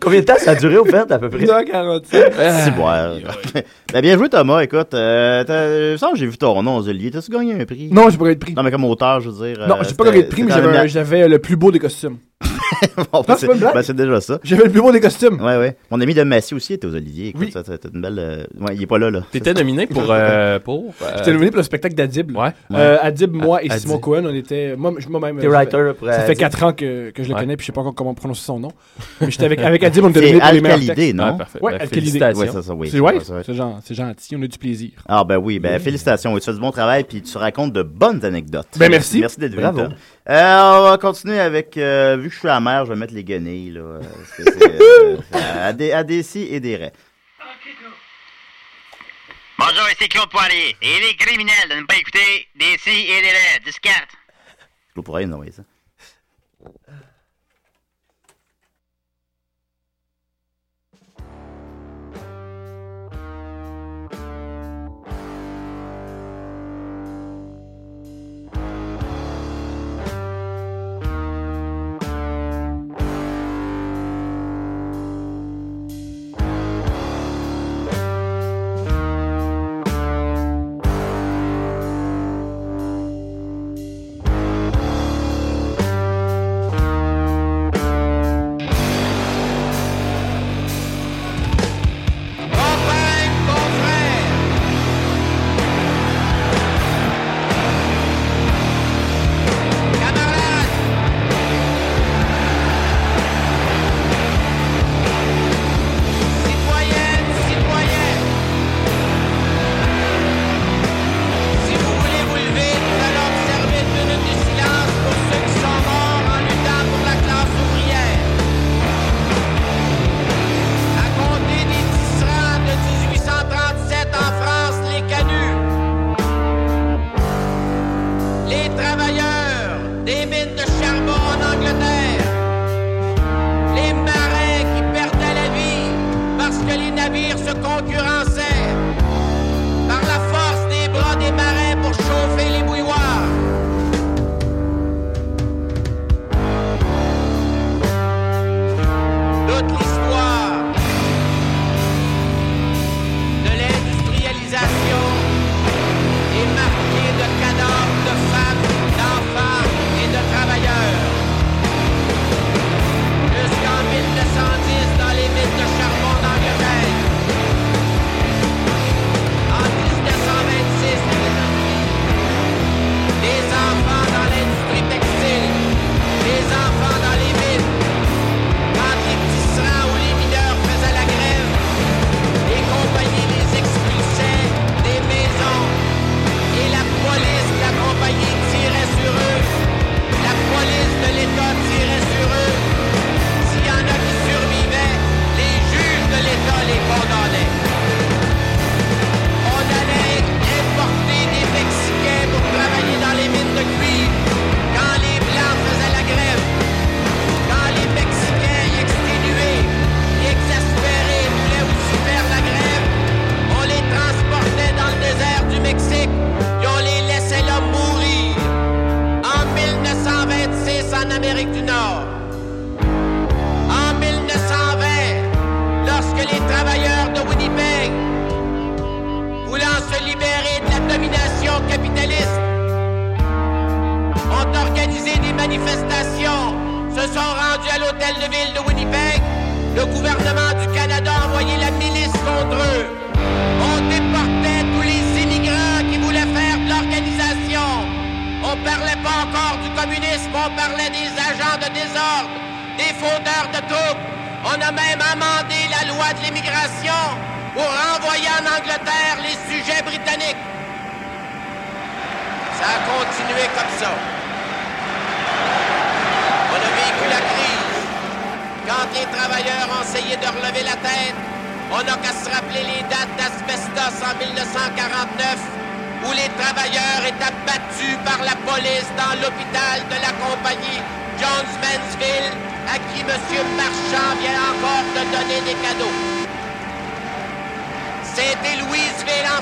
[0.00, 1.44] Combien de temps ça a duré au fait, à peu près?
[1.44, 2.04] 1h45.
[2.64, 3.12] C'est boire.
[3.92, 4.60] Ben, bien joué, Thomas.
[4.60, 7.12] Écoute, euh, que j'ai vu ton nom aux Olivier.
[7.12, 7.88] T'as-tu gagné un prix?
[7.92, 8.54] Non, j'ai pas gagné de prix.
[8.54, 9.66] Non, mais comme auteur, je veux dire.
[9.68, 12.18] Non, euh, j'ai pas gagné de prix, mais j'avais, j'avais le plus beau des costumes.
[13.12, 14.38] Bon, ben, c'est ben, c'est déjà ça.
[14.42, 15.40] J'avais le plus beau des costumes.
[15.40, 15.76] Ouais, ouais.
[15.90, 17.28] Mon ami de Massy aussi était aux Olivier.
[17.28, 17.52] Écoute, Oui.
[17.52, 18.18] ça, c'était une belle.
[18.18, 19.20] euh, Ouais, il est pas là, là.
[19.30, 20.10] T'étais nominé pour.
[20.10, 22.36] euh, pour euh, J'étais nominé pour le spectacle d'Adib.
[22.36, 22.50] Ouais.
[22.74, 23.86] Euh, Adib, moi et Adib.
[23.86, 24.74] Simon Cohen, on était.
[24.76, 25.38] Moi, moi-même.
[25.38, 26.08] T'es euh, ça writer pour.
[26.08, 27.94] Ça euh, fait 4 ans que, que je le connais, puis je sais pas encore
[27.94, 28.72] comment prononcer son nom.
[29.20, 31.10] Mais j'étais avec, avec Adib, on était les meilleurs Alcalidé.
[31.18, 31.36] Ah, non?
[31.38, 31.58] parfait.
[31.62, 32.40] Ouais, Ben, félicitations.
[32.40, 32.88] Ouais, ça, ça, oui.
[32.90, 33.18] C'est ouais,
[33.90, 34.90] gentil, on a du plaisir.
[35.08, 36.32] Ah, ben oui, ben félicitations.
[36.32, 38.68] Oui, tu fais du bon travail, puis tu racontes de bonnes anecdotes.
[38.76, 39.20] Ben, merci.
[39.20, 39.94] Merci d'être venu.
[40.28, 41.76] Euh, on va continuer avec.
[41.76, 43.80] euh, vu que je suis à la mer, je vais mettre les guenilles, là.
[43.80, 44.00] euh,
[44.36, 45.16] c'est, euh,
[45.62, 46.92] à, des, à des si et des raies.
[49.58, 50.76] Bonjour, ici Claude Poirier.
[50.82, 53.60] Et il est criminel de ne pas écouter des si et des raies.
[53.64, 54.10] Discarte.
[54.94, 55.62] Je pourrais nous envoyer ça.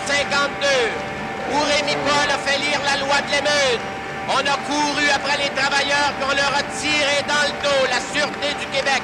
[0.09, 0.67] 1952,
[1.53, 3.81] où Rémi Paul a fait lire la loi de l'émeute.
[4.29, 8.01] On a couru après les travailleurs puis on leur a tiré dans le dos la
[8.12, 9.03] Sûreté du Québec.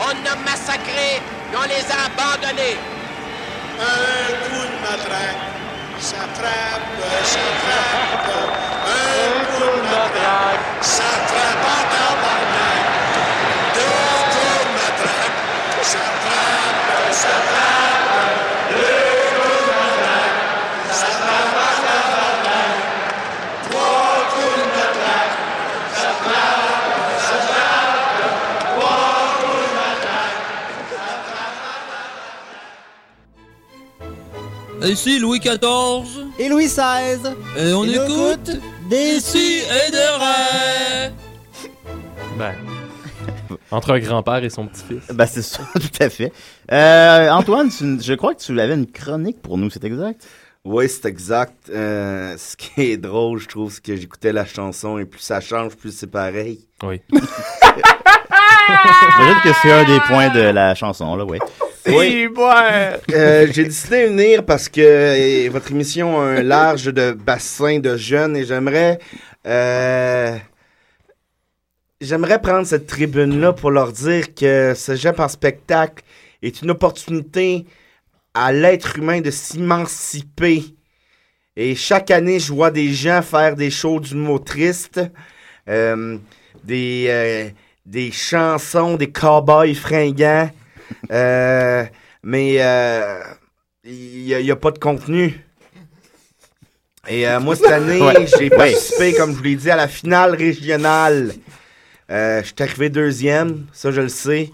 [0.00, 2.78] On a massacré et on les a abandonnés.
[3.78, 5.42] Un coup de matraque,
[5.98, 6.88] ça frappe,
[7.24, 8.30] ça frappe.
[8.86, 12.84] Un coup de matraque, ça frappe en tabarnak.
[13.74, 15.38] Deux coups de matraque,
[15.82, 17.77] ça frappe, ça frappe.
[34.84, 36.26] Ici Louis XIV.
[36.38, 37.18] Et Louis XVI.
[37.58, 38.50] Et on Et écoute
[38.88, 41.08] des si et de.
[42.38, 42.54] Ben.
[43.70, 45.02] Entre un grand-père et son petit-fils.
[45.12, 46.32] Ben, c'est ça, tout à fait.
[46.70, 50.26] Euh, Antoine, tu- je crois que tu avais une chronique pour nous, c'est exact?
[50.64, 51.54] Oui, c'est exact.
[51.70, 55.40] Euh, ce qui est drôle, je trouve, c'est que j'écoutais la chanson et plus ça
[55.40, 56.66] change, plus c'est pareil.
[56.82, 57.00] Oui.
[57.12, 57.30] J'imagine
[59.42, 61.38] que c'est un des points de la chanson, là, oui.
[61.88, 62.28] Oui.
[63.12, 67.78] Euh, J'ai décidé de venir parce que euh, votre émission a un large de bassin
[67.78, 68.98] de jeunes et j'aimerais
[69.46, 70.36] euh,
[72.00, 76.04] j'aimerais prendre cette tribune-là pour leur dire que ce jeu par spectacle
[76.42, 77.64] est une opportunité
[78.34, 80.64] à l'être humain de s'émanciper.
[81.56, 85.00] Et chaque année, je vois des gens faire des shows d'humour triste,
[85.68, 86.18] euh,
[86.62, 87.52] des,
[87.84, 90.50] des chansons, des cow-boys fringants.
[91.10, 91.84] Euh,
[92.22, 93.20] mais euh,
[93.84, 95.44] il n'y a, pas de contenu.
[97.08, 98.26] Et euh, moi, cette année, Ouais.
[98.26, 98.50] j'ai Ouais.
[98.50, 101.32] participé, comme je vous l'ai dit, à la finale régionale.
[102.10, 104.50] Euh, je suis arrivé deuxième, ça je le sais.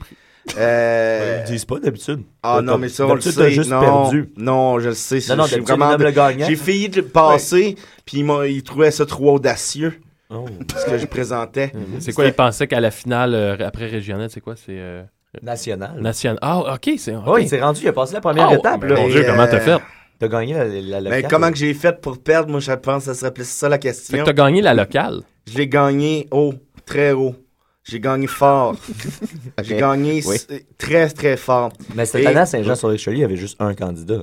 [0.59, 2.22] Euh, Ils le disent pas d'habitude.
[2.43, 3.51] Ah non, mais ça, on le sait.
[3.51, 4.28] juste non, perdu.
[4.37, 5.20] Non, je le sais.
[5.30, 6.47] Non, non, j'ai gagnant.
[6.47, 10.01] J'ai failli de le passer, puis ils, ils trouvaient ça trop audacieux.
[10.30, 10.47] Oh.
[10.76, 11.72] Ce que je présentais.
[12.01, 14.55] C'est quoi, ils pensaient qu'à la finale, euh, après régionale, c'est quoi?
[14.57, 14.76] C'est.
[14.78, 15.03] euh,
[15.43, 16.01] National.
[16.01, 16.39] National.
[16.43, 17.14] Ah, ok, c'est.
[17.14, 17.22] ok.
[17.26, 18.85] Oui, il s'est rendu, il a passé la première Oh, étape.
[18.85, 18.95] là.
[18.97, 19.82] mon Dieu, comment t'as euh, fait?
[20.18, 21.30] T'as gagné la, la, la Mais locale.
[21.30, 23.78] comment que j'ai fait pour perdre, moi je pense que ça serait plus ça la
[23.78, 24.16] question.
[24.16, 25.22] Fait que t'as gagné la locale.
[25.51, 26.55] Je l'ai gagné haut,
[26.87, 27.35] très haut.
[27.82, 28.76] J'ai gagné fort.
[29.62, 30.37] J'ai gagné Oui.
[30.78, 31.70] très, très fort.
[31.95, 34.22] Mais cette Et- année, à Saint-Jean-sur-Richelieu, il y avait juste un candidat.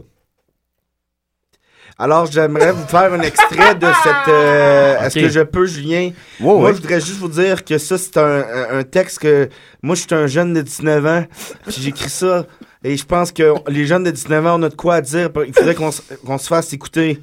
[2.02, 4.28] Alors, j'aimerais vous faire un extrait de cette.
[4.28, 5.26] euh, Est-ce Ok.
[5.26, 6.10] que je peux, Julien?
[6.40, 6.76] Wow, moi, oui.
[6.76, 9.50] je voudrais juste vous dire que ça, c'est un, un- texte que.
[9.84, 11.26] Moi, je suis un jeune de 19 ans.
[11.68, 12.48] Puis j'écris ça.
[12.84, 15.30] Et je pense que les jeunes de 19 ans, on a de quoi à dire.
[15.46, 17.22] Il faudrait qu'on se- qu'on se fasse écouter.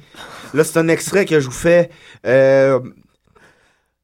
[0.53, 1.89] Là, c'est un extrait que je vous fais.
[2.25, 2.79] Euh,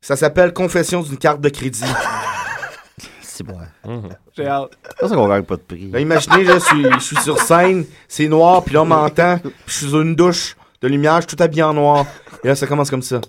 [0.02, 1.84] ça s'appelle Confession d'une carte de crédit.
[3.22, 3.58] C'est bon.
[4.36, 4.72] J'ai hâte.
[4.90, 5.90] C'est pour ça qu'on gagne pas de prix.
[5.92, 9.40] Là, imaginez, là, je suis, je suis sur scène, c'est noir, puis là, on m'entend,
[9.40, 10.56] puis je suis sur une douche
[10.86, 12.06] de lumière, tout habillé en noir.
[12.44, 13.20] Et là, ça commence comme ça.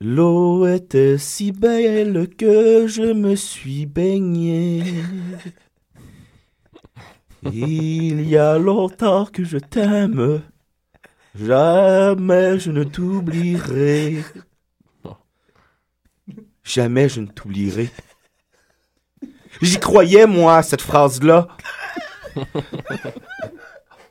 [0.00, 4.84] L'eau était si belle que je me suis baigné.
[7.42, 10.42] Il y a longtemps que je t'aime.
[11.34, 14.22] Jamais je ne t'oublierai.
[16.62, 17.90] Jamais je ne t'oublierai.
[19.60, 21.48] J'y croyais, moi, cette phrase-là.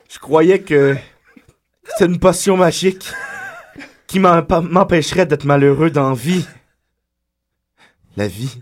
[0.08, 0.96] Je croyais que
[1.84, 3.06] c'était une potion magique
[4.06, 6.46] qui m'empêcherait d'être malheureux dans la vie.
[8.16, 8.60] La vie.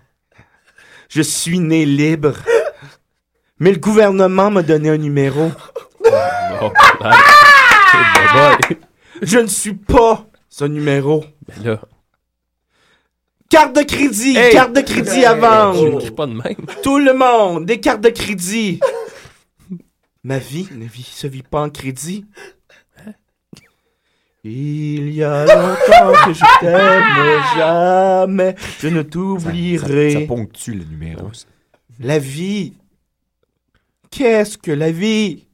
[1.09, 2.35] Je suis né libre.
[3.59, 5.51] Mais le gouvernement m'a donné un numéro.
[6.63, 6.73] Oh,
[9.23, 11.25] Je ne suis pas ce numéro.
[11.47, 11.81] Ben là.
[13.49, 14.53] Carte de crédit, Hey!
[14.53, 15.91] carte de crédit à vendre.
[15.99, 16.67] l'écris pas de même.
[16.83, 18.81] Tout le monde, des cartes de crédit.
[20.27, 22.25] Ma vie ne vit- se vit pas en crédit.
[24.43, 30.11] Il y a longtemps que je t'aime, jamais je ne t'oublierai.
[30.13, 31.33] Ça, ça ponctue le numéro.
[31.33, 31.47] ça.
[32.01, 32.75] La vie.
[34.11, 35.47] Qu'est-ce que la vie?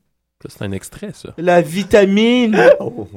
[0.42, 1.34] Ça, c'est un extrait, ça.
[1.38, 2.58] La vitamine.
[2.80, 3.08] Oh.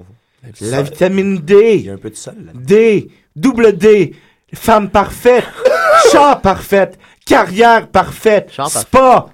[0.62, 1.78] La vitamine D.
[1.80, 2.36] Il y a un peu de sol.
[2.46, 2.52] là.
[2.54, 4.14] D, double D,
[4.54, 5.44] femme parfaite,
[6.12, 9.28] chat parfaite, carrière parfaite, spa.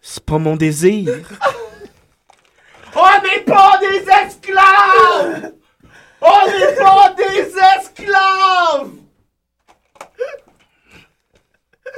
[0.00, 1.28] C'est pas mon désir.
[2.94, 5.54] On n'est pas des esclaves!
[6.20, 8.90] On n'est pas des esclaves!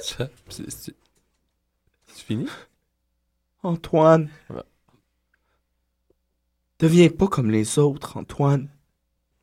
[0.02, 0.94] Ça, c'est- c'est
[2.06, 2.48] c'est fini?
[3.62, 4.28] Antoine.
[6.78, 8.68] Deviens pas comme les autres, Antoine.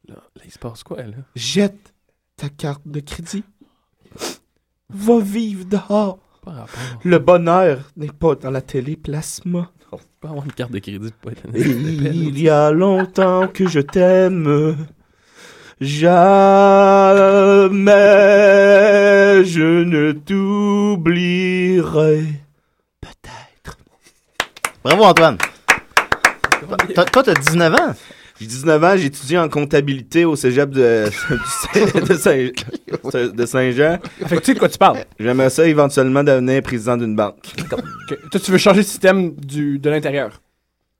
[0.08, 1.18] Là, là, il se passe quoi, là?
[1.36, 1.94] Jette
[2.36, 3.44] ta carte de crédit.
[4.90, 6.20] Va vivre dehors.
[6.48, 6.80] Pas rapport.
[7.04, 9.70] Le bonheur n'est pas dans la télé plasma.
[9.92, 11.44] On peut avoir une carte de crédit pour être.
[11.54, 14.78] Il y a longtemps que je t'aime.
[15.82, 16.24] Jamais
[19.44, 21.44] je ne t'oublierai.
[24.86, 25.38] Bravo, Antoine.
[26.96, 27.94] Toi, toi, t'as 19 ans.
[28.40, 31.06] J'ai 19 ans, j'ai étudié en comptabilité au cégep de,
[32.08, 33.98] de Saint- de Saint-Jean.
[34.28, 35.00] Fait que tu sais de quoi tu parles.
[35.20, 37.38] J'aimerais ça éventuellement devenir président d'une banque.
[37.70, 40.40] Toi, tu veux changer le système du, de l'intérieur?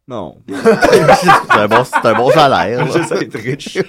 [0.08, 0.38] Non.
[0.48, 2.86] c'est un, bon, c'est un bon salaire.
[2.86, 2.92] là.
[2.94, 3.78] J'essaie d'être riche.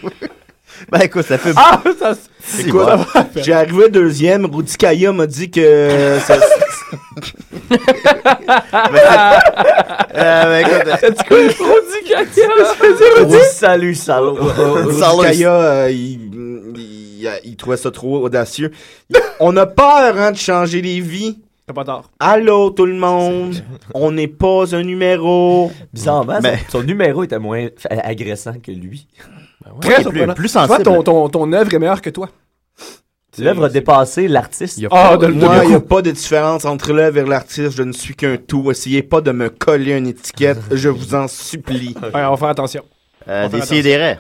[0.93, 1.53] Ben écoute, ça fait.
[1.57, 2.15] Ah, ça,
[2.61, 3.05] Écoute, bon.
[3.37, 4.45] j'ai arrivé deuxième.
[4.45, 6.19] Rudy Kaya m'a dit que.
[6.25, 6.39] ça-
[10.15, 12.49] Euh, ben, écoute, quoi, Rudy Katia?
[13.19, 14.35] Rudy, salut, salaud.
[14.35, 15.01] Rudy.
[15.23, 18.71] Kaya, euh, il, trouvait ça trop audacieux.
[19.41, 21.39] On a peur hein, de changer les vies.
[21.67, 22.11] T'as pas tort.
[22.19, 23.63] Allô tout le monde,
[23.95, 25.71] on n'est pas un numéro.
[25.93, 29.07] Bizarrement, Ben- son, son numéro était moins agressant que lui.
[29.83, 30.83] Très plus- sensible.
[30.83, 32.31] ton, ton, ton œuvre est meilleure que toi.
[33.45, 34.81] L'œuvre a dépassé l'artiste.
[34.91, 37.77] Ah, de, Moi, il n'y a pas de différence entre l'œuvre et l'artiste.
[37.77, 38.71] Je ne suis qu'un tout.
[38.71, 40.59] Essayez pas de me coller une étiquette.
[40.73, 41.95] Je vous en supplie.
[42.03, 42.83] Ouais, on va faire attention.
[43.29, 44.19] Euh, On va des sidérés.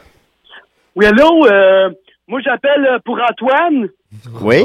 [0.97, 1.91] Oui, allô, euh,
[2.27, 3.89] moi j'appelle euh, pour Antoine.
[4.43, 4.64] Oui.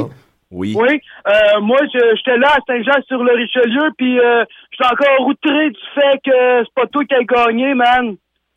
[0.50, 0.74] Oui.
[0.78, 6.18] Oui, euh, moi je- j'étais là à Saint-Jean-sur-le-Richelieu, puis euh, j'étais encore outré du fait
[6.24, 6.30] que
[6.64, 8.14] c'est pas toi qui as gagné, man.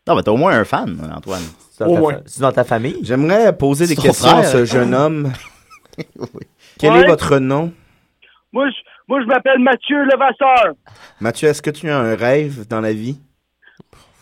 [0.08, 1.42] Non, mais t'as au moins un fan, Antoine.
[1.72, 2.14] C'est dans, Au ta moins.
[2.14, 2.98] fa- c'est dans ta famille?
[3.04, 5.32] J'aimerais poser des questions à ce jeune homme.
[6.80, 7.02] Quel Ouais.
[7.02, 7.72] est votre nom?
[8.54, 8.76] Moi je,
[9.08, 10.74] moi, je m'appelle Mathieu Levasseur.
[11.22, 13.20] Mathieu, est-ce que tu as un rêve dans la vie?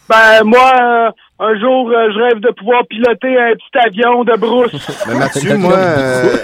[0.07, 1.09] Ben, moi, euh,
[1.39, 4.71] un jour, euh, je rêve de pouvoir piloter un petit avion de brousse.
[5.07, 5.73] Mais Mathieu, moi...
[5.75, 6.37] euh,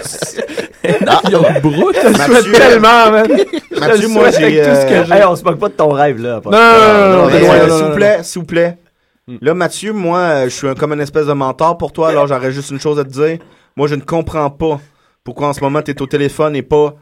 [1.62, 3.28] Brut, je Mathieu- souhaite tellement, man.
[3.78, 4.44] Mathieu, moi, j'ai...
[4.44, 5.14] avec tout ce que euh, j'ai.
[5.14, 6.40] Hey, on se moque pas de ton rêve, là.
[6.44, 8.78] Non, non, non, non, non, mais, non, non, s'il vous plaît, s'il vous plaît.
[9.40, 12.50] Là, Mathieu, moi, je suis un- comme une espèce de mentor pour toi, alors j'aurais
[12.50, 13.38] juste une chose à te dire.
[13.76, 14.80] Moi, je ne comprends pas
[15.24, 16.94] pourquoi en ce moment tu es au téléphone et pas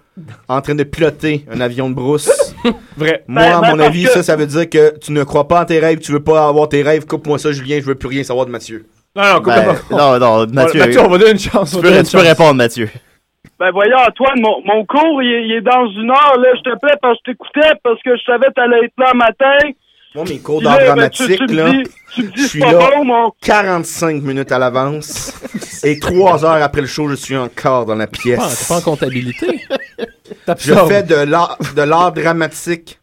[0.49, 2.55] en train de piloter un avion de brousse?
[2.97, 3.25] Vrai.
[3.27, 5.63] Moi, Ben, à mon avis, que- ça, ça veut dire que tu ne crois pas
[5.63, 7.07] en tes rêves, tu veux pas avoir tes rêves.
[7.07, 8.85] Coupe-moi ça, Julien, je veux plus rien savoir de Mathieu.
[9.17, 10.81] Non, non, Ben, non, non, Mathieu.
[10.81, 11.71] Mathieu, on va donner une chance.
[11.71, 12.29] tu peux, donner une tu peux chance.
[12.29, 12.89] répondre, Mathieu.
[13.59, 16.49] Ben voyons, Antoine, mon, mon cours, il est, il est dans une heure, là.
[16.57, 19.19] Je t'appelais parce que je t'écoutais, parce que je savais que t'allais être là le
[19.19, 19.69] matin.
[20.15, 21.83] Moi, mes cours d'art là, ben, tu- dramatique, là, dis-
[22.15, 25.35] tu me dis, je suis pas là bon, mon- 45 minutes à l'avance.
[25.85, 28.67] Et trois heures après le show, je suis encore dans la T'es pièce.
[28.69, 29.61] pas en comptabilité?
[30.59, 32.99] Je fais de l'art, de l'art dramatique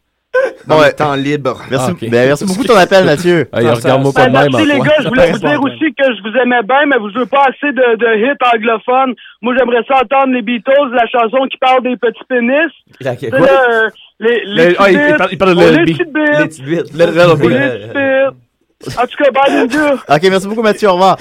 [0.66, 0.88] dans Ouais.
[0.88, 1.62] le temps libre.
[1.70, 3.48] Merci, Ah, ben, merci beaucoup de ton appel, Mathieu.
[3.52, 4.88] Ah, Ah, regarde-moi pas de Ben, même, merci les Antoine.
[4.88, 7.44] gars, je voulais vous dire aussi que je vous aimais bien, mais vous jouez pas
[7.48, 9.14] assez de, de hits anglophones.
[9.42, 12.70] Moi, j'aimerais ça entendre les Beatles, la chanson qui parle des petits pénis.
[13.00, 13.88] La- euh,
[14.20, 15.94] les, les Le- ah, il- il petites parle- il parle de bites, Let It les
[15.94, 18.98] petites Les bites, petites oh, les petites bites.
[18.98, 19.94] En tout cas, bye les gars.
[20.08, 20.88] Ok, merci beaucoup, Mathieu.
[20.88, 21.16] Au revoir.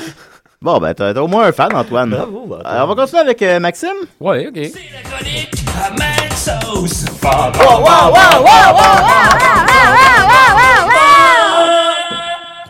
[0.62, 2.10] Bon, ben, t'as au moins un fan, Antoine.
[2.10, 3.96] Bravo, Euh, on va continuer avec euh, Maxime?
[4.20, 4.72] Ouais, ok.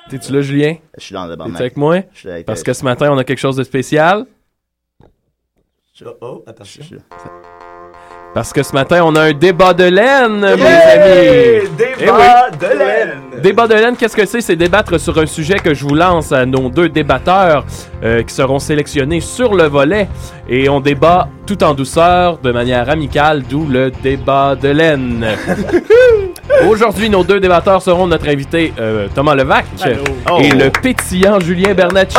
[0.10, 0.76] T'es-tu là, Julien?
[0.98, 1.56] Je suis dans le T'es bande.
[1.58, 1.98] avec moi?
[2.14, 4.26] Je suis avec- Parce que ce matin, on a quelque chose de spécial.
[6.22, 6.84] Oh, attention.
[8.38, 11.68] Parce que ce matin, on a un débat de laine, mes amis.
[11.76, 13.42] Débat de laine!
[13.42, 14.42] Débat de laine, qu'est-ce que c'est?
[14.42, 17.66] C'est débattre sur un sujet que je vous lance à nos deux débatteurs
[18.04, 20.08] euh, qui seront sélectionnés sur le volet.
[20.48, 25.26] Et on débat tout en douceur, de manière amicale, d'où le débat de laine.
[26.70, 29.66] Aujourd'hui, nos deux débatteurs seront notre invité euh, Thomas Levac
[30.30, 30.40] Oh.
[30.42, 32.18] et le pétillant Julien Bernatchez.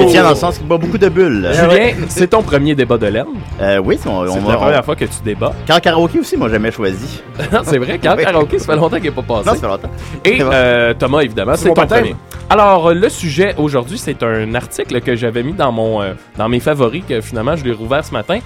[0.00, 1.48] Et tiens, dans le sens qu'il boit beaucoup de bulles.
[1.52, 3.24] Julien, c'est ton premier débat de laine?
[3.60, 4.67] Euh, oui, on, on.
[4.68, 5.52] Première fois que tu débats.
[5.66, 7.22] Quand karaoké aussi, moi, jamais choisi.
[7.52, 9.48] Non, c'est vrai, quand karaoké, ça fait longtemps qu'il n'est pas passé.
[9.48, 9.90] Non, ça fait longtemps.
[10.24, 12.14] Et euh, Thomas, évidemment, C'est ton premier.
[12.50, 16.48] Alors, euh, le sujet aujourd'hui, c'est un article que j'avais mis dans mon euh, dans
[16.48, 18.38] mes favoris, que finalement, je l'ai rouvert ce matin.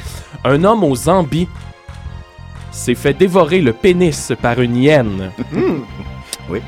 [0.45, 1.49] Un homme aux Zambie
[2.71, 5.31] s'est fait dévorer le pénis par une hyène.
[6.49, 6.61] Oui.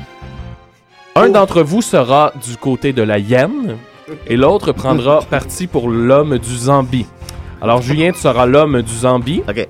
[1.15, 3.77] Un d'entre vous sera du côté de la hyène
[4.27, 7.05] et l'autre prendra parti pour l'homme du Zambie.
[7.61, 9.41] Alors, Julien, tu seras l'homme du Zambie.
[9.49, 9.67] Ok.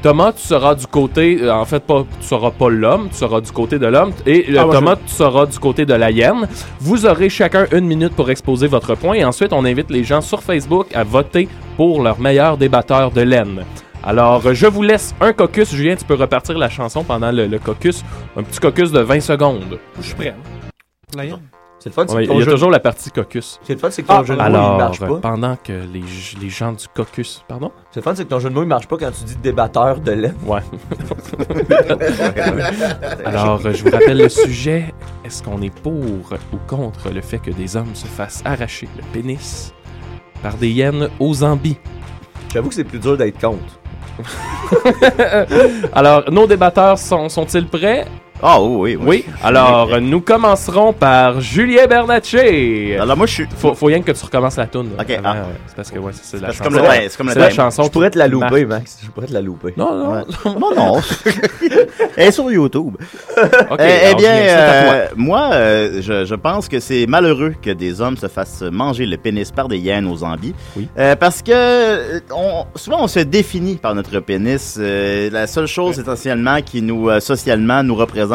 [0.00, 1.38] Thomas, tu seras du côté.
[1.42, 4.12] euh, en fait, pas, tu seras pas l'homme, tu seras du côté de l'homme.
[4.26, 6.46] Et euh, Ah, moi, Thomas, tu seras du côté de la hyène.
[6.80, 9.14] Vous aurez chacun une minute pour exposer votre point.
[9.14, 13.22] Et ensuite, on invite les gens sur Facebook à voter pour leur meilleur débatteur de
[13.22, 13.64] laine.
[14.04, 15.74] Alors, euh, je vous laisse un caucus.
[15.74, 18.04] Julien, tu peux repartir la chanson pendant le, le caucus.
[18.36, 19.80] Un petit caucus de 20 secondes.
[20.00, 20.34] Je suis prêt.
[21.16, 21.40] La hyène.
[21.90, 23.58] C'est le fun, c'est Il ton y a jeu- toujours la partie caucus.
[23.62, 25.18] c'est le fun, c'est que ton Ah, jeu de mots, il marche pas.
[25.20, 27.42] pendant que les, gens du caucus.
[27.48, 27.70] Pardon?
[27.90, 29.36] C'est le fun, c'est que ton jeu de mots, il marche pas quand tu dis
[29.36, 30.34] débatteur de laine.
[30.46, 30.60] Ouais.
[33.24, 34.92] Alors, euh, je vous rappelle le sujet.
[35.24, 39.02] Est-ce qu'on est pour ou contre le fait que des hommes se fassent arracher le
[39.12, 39.72] pénis
[40.42, 41.76] par des hyènes aux Zambie?
[42.52, 43.78] J'avoue que c'est plus dur d'être contre.
[45.92, 48.06] Alors, nos débatteurs sont- sont-ils prêts?
[48.42, 49.04] Ah, oui, oui.
[49.06, 49.24] Oui.
[49.42, 52.96] Alors, euh, nous commencerons par Julien Bernatchez.
[52.98, 53.46] Alors, moi, je suis.
[53.56, 54.90] Faut, faut rien que tu recommences la toune.
[54.96, 55.34] là, Ok, avant, ah.
[55.34, 55.54] ouais.
[55.66, 56.64] C'est parce que, ouais, c'est c'est la chanson.
[56.64, 57.82] comme le c'est comme le C'est la chanson.
[57.84, 58.64] Je pourrais te la louper.
[58.64, 58.98] Max.
[59.02, 59.74] Je pourrais te la louper.
[59.76, 60.12] Non, non.
[60.14, 60.22] Ouais.
[60.58, 61.00] Non, non.
[62.16, 62.94] Elle est sur YouTube.
[63.70, 67.70] Ok, Eh- eh alors, bien, euh, moi, euh, je, je pense que c'est malheureux que
[67.70, 70.54] des hommes se fassent manger le pénis par des hyènes aux Zambie.
[70.76, 70.88] Oui.
[70.98, 74.76] Euh, parce que on, souvent, on se définit par notre pénis.
[74.78, 78.27] Euh, la seule chose essentiellement qui nous, euh, socialement, nous représente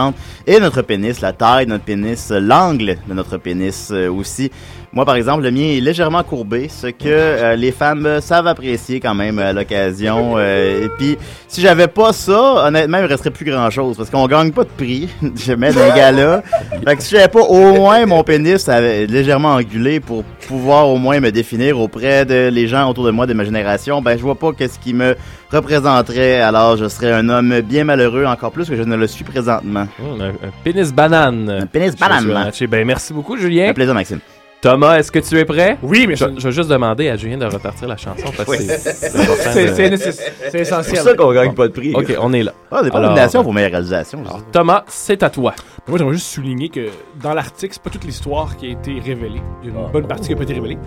[0.45, 4.51] est notre pénis, la taille de notre pénis, l'angle de notre pénis euh, aussi.
[4.93, 8.45] Moi, par exemple, le mien est légèrement courbé, ce que euh, les femmes euh, savent
[8.45, 10.35] apprécier quand même à l'occasion.
[10.37, 11.17] Euh, et puis,
[11.47, 14.69] si j'avais pas ça, honnêtement, il me resterait plus grand-chose, parce qu'on gagne pas de
[14.69, 16.43] prix, jamais d'un gala.
[16.87, 20.97] Fait que si j'avais pas au moins mon pénis euh, légèrement angulé pour pouvoir au
[20.97, 24.21] moins me définir auprès de les gens autour de moi de ma génération, ben je
[24.21, 25.15] vois pas qu'est-ce qui me
[25.51, 26.39] représenterait.
[26.39, 29.87] Alors, je serais un homme bien malheureux, encore plus que je ne le suis présentement.
[29.99, 31.49] Hum, un, un pénis banane.
[31.49, 32.51] Un pénis banane.
[32.69, 33.69] Ben, merci beaucoup, Julien.
[33.69, 34.19] Un plaisir, Maxime.
[34.63, 35.77] Thomas, est-ce que tu es prêt?
[35.83, 38.51] Oui, mais Je, je- vais juste demander à Julien de repartir la chanson parce que
[38.51, 38.57] Oui.
[38.65, 39.09] c'est- c'est
[39.73, 40.95] c'est de- c'est c'est C'est essentiel.
[40.95, 41.91] pour ça qu'on gagne pas de prix.
[41.93, 42.53] Ok, on est là.
[42.71, 44.19] Ah, des pas Alors, nominations pour meilleure réalisation.
[44.25, 44.41] Alors.
[44.53, 45.53] Thomas, c'est à toi.
[45.85, 46.87] Moi, j'aimerais juste souligner que
[47.21, 49.41] dans l'article, c'est pas toute l'histoire qui a été révélée.
[49.63, 50.77] Il y a une bonne partie qui n'a pas été révélée.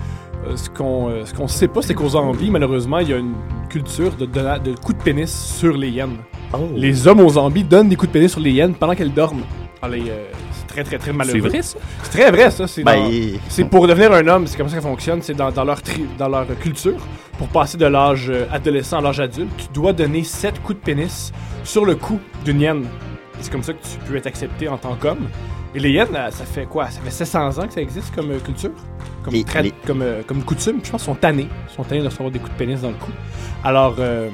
[0.46, 3.18] Euh, ce qu'on euh, ce qu'on sait pas, c'est qu'aux Zambie, malheureusement, il y a
[3.18, 3.34] une
[3.68, 6.16] culture de, donna- de coups de pénis sur les hyènes.
[6.54, 6.60] Oh.
[6.74, 9.42] Les hommes aux Zambie donnent des coups de pénis sur les hyènes pendant qu'elles dorment.
[9.82, 10.45] Alors, les, euh, c'est
[10.76, 11.40] très, très, très malheureux.
[11.42, 11.78] C'est vrai, ça?
[12.02, 12.66] C'est très vrai, ça.
[12.66, 15.22] C'est Ben, dans- il- c'est pour devenir un homme, c'est comme ça que ça fonctionne.
[15.22, 16.96] C'est dans, dans leur tri- dans leur culture.
[17.38, 20.84] Pour passer de l'âge euh, adolescent à l'âge adulte, tu dois donner 7 coups de
[20.84, 21.32] pénis
[21.64, 22.84] sur le cou d'une hyène.
[22.84, 25.28] Et C'est comme ça que tu peux être accepté en tant qu'homme.
[25.74, 26.88] Et les hyènes, euh, ça fait quoi?
[26.90, 28.70] Ça fait 700 ans que ça existe comme euh, culture?
[29.22, 30.80] Comme, Les- comme, euh, comme coutume.
[30.82, 31.48] Je pense qu'ils sont tannés.
[31.70, 33.10] Ils sont tannés de recevoir des coups de pénis dans le cou.
[33.64, 34.30] Alors, euh,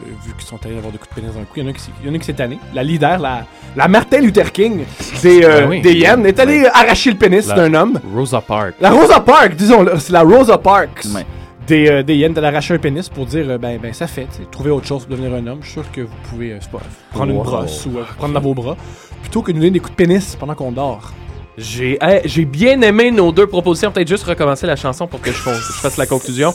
[0.00, 1.70] vu qu'ils sont tannés d'avoir des coups de pénis dans le cou, il y en
[1.70, 2.58] a qui, s'est- il y en a qui s'est tanné.
[2.74, 3.44] La leader, la,
[3.76, 4.84] la Martin Luther King
[5.22, 5.80] des, euh, Ben oui.
[5.80, 8.00] des hyènes, est allée arracher le pénis d'un homme.
[8.14, 8.74] Rosa Parks.
[8.80, 11.24] La Rosa Parks, disons, c'est la Rosa Parks Ouais.
[11.66, 14.70] des, euh, des d'aller arracher un pénis pour dire euh, ben, ben ça fait, trouver
[14.70, 15.58] autre chose pour devenir un homme.
[15.62, 16.80] Je suis sûr que vous pouvez euh, c'est pas,
[17.12, 18.76] prendre une brosse ou euh, prendre dans vos bras
[19.22, 21.12] plutôt que de nous donner des coups de pénis pendant qu'on dort.
[21.56, 23.92] J'ai hey, j'ai bien aimé nos deux propositions.
[23.92, 26.52] Peut-être juste recommencer la chanson pour que je, fasse la conclusion.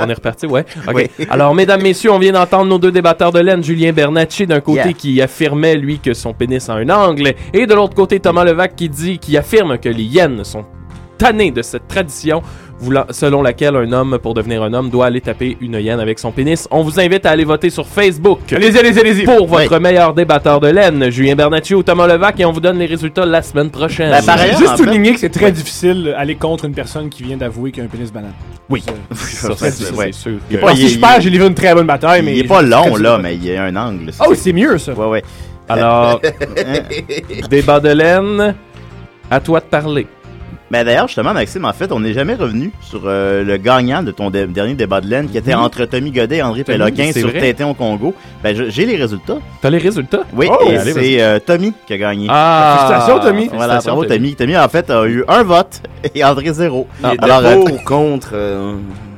[0.00, 0.64] On est reparti, ouais.
[0.86, 0.94] OK.
[0.94, 1.08] Oui.
[1.30, 3.62] Alors, mesdames, messieurs, on vient d'entendre nos deux débatteurs de laine.
[3.62, 4.92] Julien Bernacci, d'un côté, Yeah.
[4.92, 7.34] qui affirmait, lui, que son pénis a un angle.
[7.52, 10.64] Et de l'autre côté, Thomas Levac, qui dit, qui affirme que les hyènes sont
[11.18, 12.42] tannés de cette tradition
[12.80, 16.18] voulant- selon laquelle un homme, pour devenir un homme, doit aller taper une hyène avec
[16.18, 16.66] son pénis.
[16.70, 18.40] On vous invite à aller voter sur Facebook.
[18.52, 19.24] Allez-y, allez-y, allez-y.
[19.24, 22.78] Pour votre meilleur débatteur de laine, Julien Bernacci ou Thomas Levac, et on vous donne
[22.78, 24.10] les résultats la semaine prochaine.
[24.10, 27.72] Ben, pareil, Juste souligner que c'est très difficile d'aller contre une personne qui vient d'avouer
[27.72, 28.32] qu'il a un pénis banane.
[28.70, 28.82] Oui.
[29.14, 29.96] C'est- Ça, très c'est- difficile.
[29.98, 32.22] c'est sûr Il est que- pas- si je perds, j'ai livré une très bonne bataille,
[32.22, 32.34] mais.
[32.36, 34.10] Il est pas long, là, mais il y a un angle.
[34.26, 34.92] Oh, c'est mieux, ça.
[34.92, 35.22] Ouais, ouais.
[35.68, 36.20] Alors,
[37.50, 38.54] débat de laine,
[39.30, 40.06] à toi de parler.
[40.70, 44.10] Ben d'ailleurs, justement, Maxime, en fait, on n'est jamais revenu sur euh, le gagnant de
[44.10, 45.60] ton dernier débat de laine qui était Oui.
[45.60, 47.40] entre Tommy Godet et André Tommy, Péloquin sur vrai.
[47.52, 48.14] Tintin au Congo.
[48.42, 49.38] Ben, j'ai les résultats.
[49.62, 50.20] T'as les résultats?
[50.34, 52.26] Oui, Oh, et c'est euh, Tommy qui a gagné.
[52.30, 52.76] Ah!
[52.86, 53.46] Félicitations, Tommy.
[53.48, 54.34] Voilà, Félicitations, bravo Tommy.
[54.34, 55.80] Tommy, en fait, a eu un vote
[56.14, 56.86] et André zéro.
[57.02, 58.30] Il était Alors, euh, pour ou contre.
[58.34, 58.76] euh,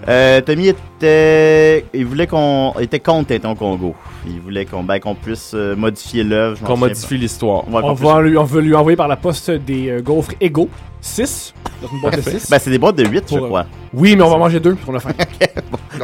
[0.09, 3.95] euh, Tommy était, il voulait qu'on, il était contre Tintin au Congo.
[4.27, 6.57] Il voulait qu'on, ben, qu'on puisse euh, modifier l'œuvre.
[6.57, 7.64] je m'en Qu'on souviens modifie l'histoire.
[7.64, 7.71] pas.
[7.71, 10.33] Ouais, On qu'on va, lui, on veut lui envoyer par la poste des euh, gaufres
[10.41, 10.68] égaux.
[11.03, 11.55] 6.
[11.81, 12.51] Dans une boîte de puisse- 6.
[12.51, 13.66] Ben, c'est des boîtes de 8, je Pour, euh, crois.
[13.95, 15.09] Oui, mais on va manger deux pour le fin.
[15.41, 15.47] Et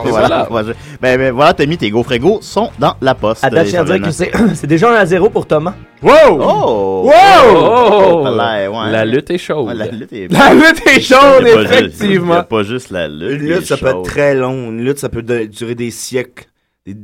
[0.09, 0.51] voilà.
[0.51, 3.45] Ouais, je- ben, ben, voilà, Tommy, tes gaufres égaux sont dans la poste.
[3.45, 5.75] À date, je tiens à dire que c'est c'est déjà un à zéro pour Thomas.
[6.03, 6.13] Wow!
[6.31, 7.03] Oh!
[7.11, 7.13] Wow!
[7.55, 8.19] Oh!
[8.23, 8.91] Voilà, ouais.
[8.93, 9.67] La lutte est chaude.
[9.67, 11.75] Ouais, la lutte est La lutte est Il y chaude, a pas juste- Il y
[11.75, 12.43] a effectivement.
[12.45, 13.41] pas juste la lutte.
[13.43, 14.05] Une lutte, ça peut être chaude.
[14.07, 14.71] très long.
[14.71, 16.47] Une lutte, ça peut de- durer des siècles.
[16.87, 16.95] Des,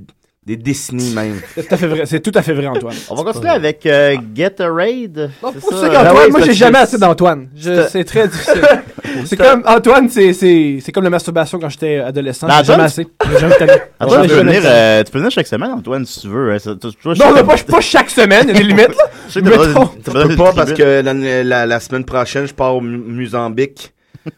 [0.44, 1.40] des décennies même.
[1.54, 2.96] C'est tout à fait vrai, c'est tout à fait vrai, Antoine.
[3.10, 5.30] On va continuer avec euh, Gatorade.
[5.40, 5.92] Non, c'est pour ça?
[5.92, 7.48] ça Ah moi j'ai jamais assez d'Antoine.
[7.56, 8.60] Je- c'est- très difficile.
[9.26, 12.48] c'est comme Antoine, c'est c'est c'est comme la masturbation quand j'étais adolescent.
[12.48, 13.06] Ben, J'ai jamais assez.
[13.30, 13.72] J'ai jamais tanné.
[14.00, 16.52] Antoine, J'ai tu peux, venir, euh, tu peux venir chaque semaine, Antoine, si tu veux.
[16.52, 16.58] hein.
[16.58, 19.04] Ça- tu- je Non, mais pas, pas chaque semaine, il y a des limites là.
[19.28, 19.86] je sais que t'as besoin- Mettons.
[20.02, 21.14] t'as Je besoin peux pas parce que la,
[21.44, 23.92] la- la semaine prochaine, je pars au Mu- Mozambique.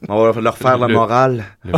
[0.09, 1.45] On va leur faire la Le- morale.
[1.65, 1.73] Le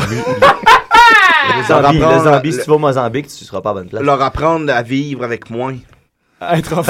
[1.48, 3.88] Leur zombie, le apprendre, zombie, si tu vas au Mozambique, tu seras pas à bonne
[3.88, 4.02] place.
[4.02, 5.74] leur apprendre à vivre avec moins.
[6.52, 6.88] Être off.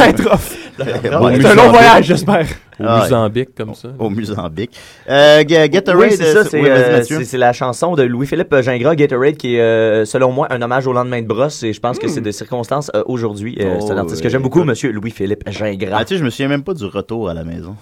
[0.00, 0.56] Être off.
[0.78, 1.06] C'est
[1.46, 2.46] un long voyage, j'espère.
[2.80, 2.98] Au Ah.
[3.00, 3.88] Mozambique, comme ça.
[3.98, 4.78] Au Mozambique.
[5.08, 6.00] Euh, Ga- Gatorade.
[6.10, 8.94] Oui, c'est ça, euh, c'est oui, vas-y, euh, c'est- c'est la chanson de Louis-Philippe Gingras,
[8.94, 11.98] Gatorade, qui est, euh, selon moi, un hommage au lendemain de brosse, et je pense
[11.98, 13.56] que c'est de circonstances euh, aujourd'hui.
[13.60, 15.98] Euh, c'est un Oh, artiste que j'aime beaucoup, monsieur Louis-Philippe Gingras.
[16.00, 17.76] Ah, tu sais, je me souviens même pas du retour à la maison.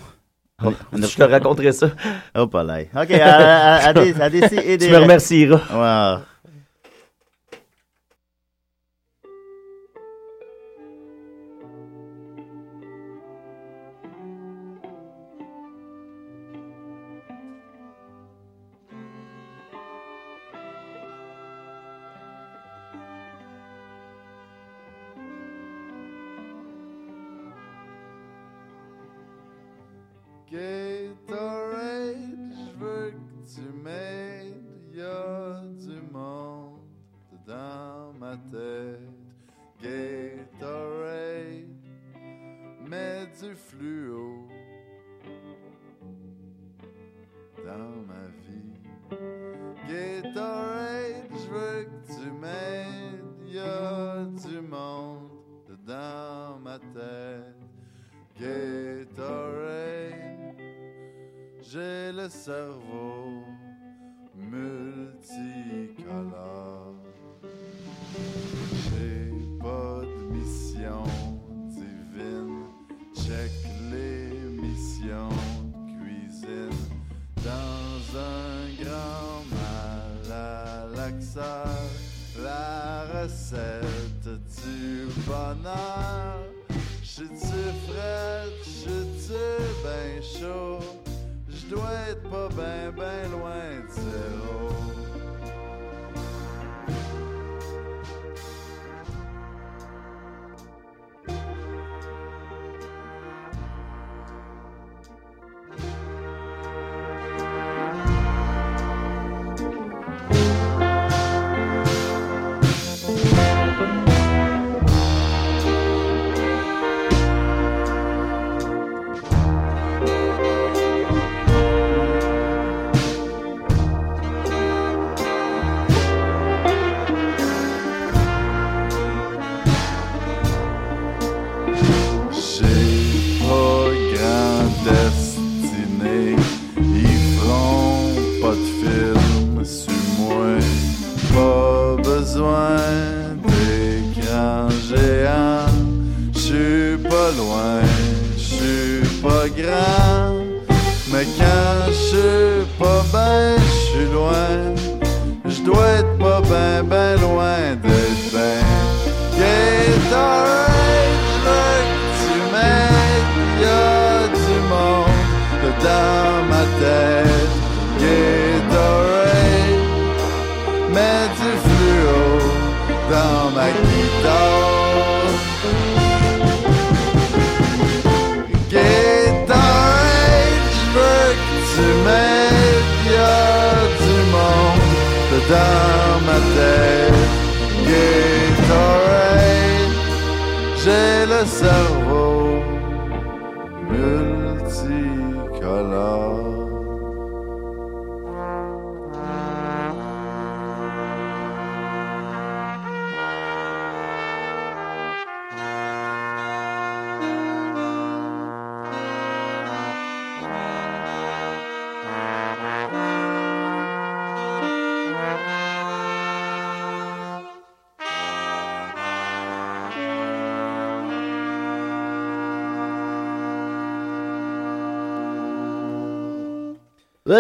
[0.63, 0.71] On
[1.03, 1.89] a- je te raconterai ça.
[2.37, 2.81] Oh, pas là.
[2.95, 4.11] Ok, à, à, à, à des,
[4.65, 5.61] et des Tu me remercieras.
[6.19, 6.23] Ouais.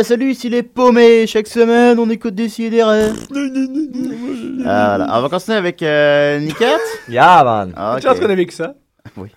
[0.00, 1.26] Ouais, salut, ici les paumés.
[1.26, 3.10] Chaque semaine, on écoute des sidérés.
[4.62, 5.06] voilà.
[5.10, 6.80] On va continuer avec euh, Niket.
[7.10, 7.74] Yeah, man.
[7.76, 8.76] Ah, Tu es en train avec ça?
[9.18, 9.28] Oui.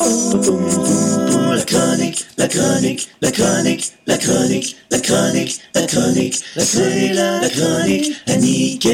[0.00, 7.48] La chronique, la chronique, la chronique, la chronique, la chronique, la chronique, la chronique, la
[8.34, 8.92] chronique, à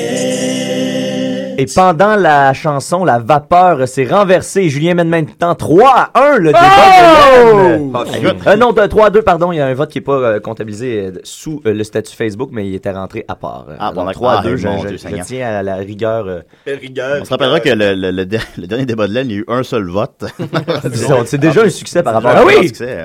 [1.59, 4.69] Et pendant la chanson, la vapeur s'est renversée.
[4.69, 6.67] Julien mène maintenant 3 à 1 le débat de
[7.95, 8.05] Oh!
[8.23, 8.37] Yann.
[8.47, 9.53] Euh, non, de 3 à 2, pardon.
[9.53, 12.15] Il y a un vote qui n'est pas euh, comptabilisé euh, sous euh, le statut
[12.15, 13.67] Facebook, mais il était rentré à part.
[13.79, 14.23] Ah, bon, Donc, d'accord.
[14.23, 15.25] 3 à Ah, 2, je, mon je- Dieu je Seigneur.
[15.27, 16.27] tiens à la rigueur.
[16.27, 16.41] euh,
[17.21, 19.37] On se rappellera que le, le- le der- le dernier débat de laine, il y
[19.37, 20.25] a eu un seul vote.
[20.91, 22.53] Disons, c'est déjà un succès par rapport Ah à oui!
[22.55, 22.59] ça.
[22.61, 22.99] Un succès.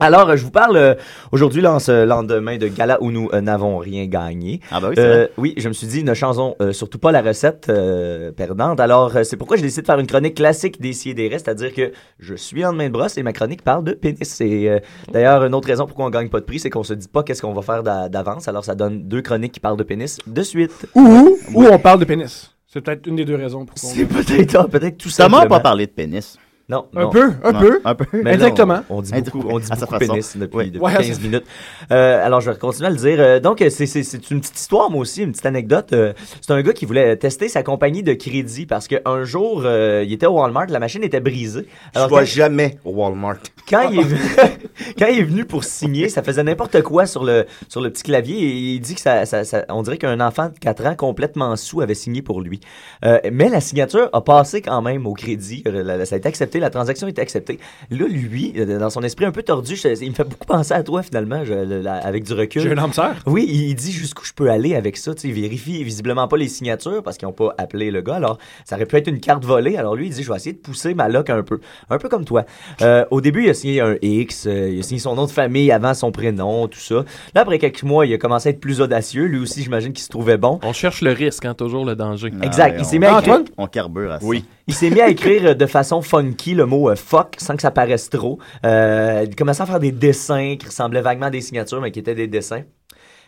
[0.00, 0.94] Alors, euh, je vous parle euh,
[1.30, 4.60] aujourd'hui, là, en ce lendemain de gala où nous euh, n'avons rien gagné.
[4.70, 7.12] Ah bah oui, c'est Euh, oui, je me suis dit, ne changeons euh, surtout pas
[7.12, 8.80] la recette euh, perdante.
[8.80, 11.74] Alors, euh, c'est pourquoi j'ai décidé de faire une chronique classique des des restes, c'est-à-dire
[11.74, 14.40] que je suis en main de brosse et ma chronique parle de pénis.
[14.40, 14.78] Et euh,
[15.12, 17.22] d'ailleurs, une autre raison pourquoi on gagne pas de prix, c'est qu'on se dit pas
[17.22, 18.48] qu'est-ce qu'on va faire d'a- d'avance.
[18.48, 20.86] Alors, ça donne deux chroniques qui parlent de pénis de suite.
[20.94, 22.50] Ou, ou on parle de pénis.
[22.66, 23.66] C'est peut-être une des deux raisons.
[23.74, 25.46] C'est peut-être ah, peut-être tout n'a simplement.
[25.46, 26.38] pas parlé de pénis.
[26.70, 27.10] Non, Un non.
[27.10, 27.80] peu, un Non, peu.
[27.84, 28.04] Un peu.
[28.22, 28.76] Mais Indirectement.
[28.76, 29.98] non, on dit beaucoup, on dit beaucoup façon.
[29.98, 30.66] pénis depuis, Oui.
[30.70, 31.44] depuis Ouais, 15 ça- minutes.
[31.90, 33.16] Euh, alors, je vais continuer à le dire.
[33.18, 35.92] Euh, donc, c'est- une petite histoire, moi aussi, une petite anecdote.
[35.92, 40.04] Euh, c'est un gars qui voulait tester sa compagnie de crédit parce qu'un jour, euh,
[40.06, 41.66] il était au Walmart, la machine était brisée.
[41.92, 43.38] Je Alors, vois quand, jamais au Walmart.
[43.68, 44.20] quand il est venu,
[44.98, 48.04] quand il est venu pour signer, ça faisait n'importe quoi sur le, sur le petit
[48.04, 50.94] clavier et il dit que ça, ça, ça- on dirait qu'un enfant de 4 ans
[50.94, 52.60] complètement sous avait signé pour lui.
[53.04, 55.64] Euh, mais la signature a passé quand même au crédit.
[56.04, 57.58] Ça a été accepté, la transaction a été acceptée.
[57.90, 60.72] Là, lui, euh, dans son esprit un peu tordu, je- il me fait beaucoup penser
[60.74, 62.62] à toi finalement, je- le- la- avec du recul.
[62.62, 63.14] J'ai un âme sœur.
[63.26, 65.14] Oui, il il dit jusqu'où je peux aller avec ça.
[65.14, 68.16] Tu sais, il vérifie visiblement pas les signatures parce qu'ils n'ont pas appelé le gars.
[68.16, 69.76] Alors, ça aurait pu être une carte volée.
[69.76, 71.60] Alors lui, il dit, je vais essayer de pousser ma loc un peu.
[71.88, 72.44] Un peu comme toi.
[72.82, 75.30] Euh, au début, il a signé un X, euh, il a signé son nom de
[75.30, 77.04] famille avant son prénom, tout ça.
[77.34, 79.24] Là, après quelques mois, il a commencé à être plus audacieux.
[79.26, 80.58] Lui aussi, j'imagine qu'il se trouvait bon.
[80.62, 82.32] On cherche le risque, hein, toujours le danger.
[82.42, 82.76] Exact.
[82.78, 83.44] Il s'est on- mis à écrire- Antoine?
[83.56, 84.26] On carbure à ça.
[84.26, 84.44] Oui.
[84.70, 87.62] Il s'est mis à écrire euh, de façon funky le mot euh, fuck sans que
[87.62, 88.38] ça paraisse trop.
[88.64, 91.98] Euh, il commençait à faire des dessins qui ressemblaient vaguement à des signatures, mais qui
[91.98, 92.62] étaient des dessins.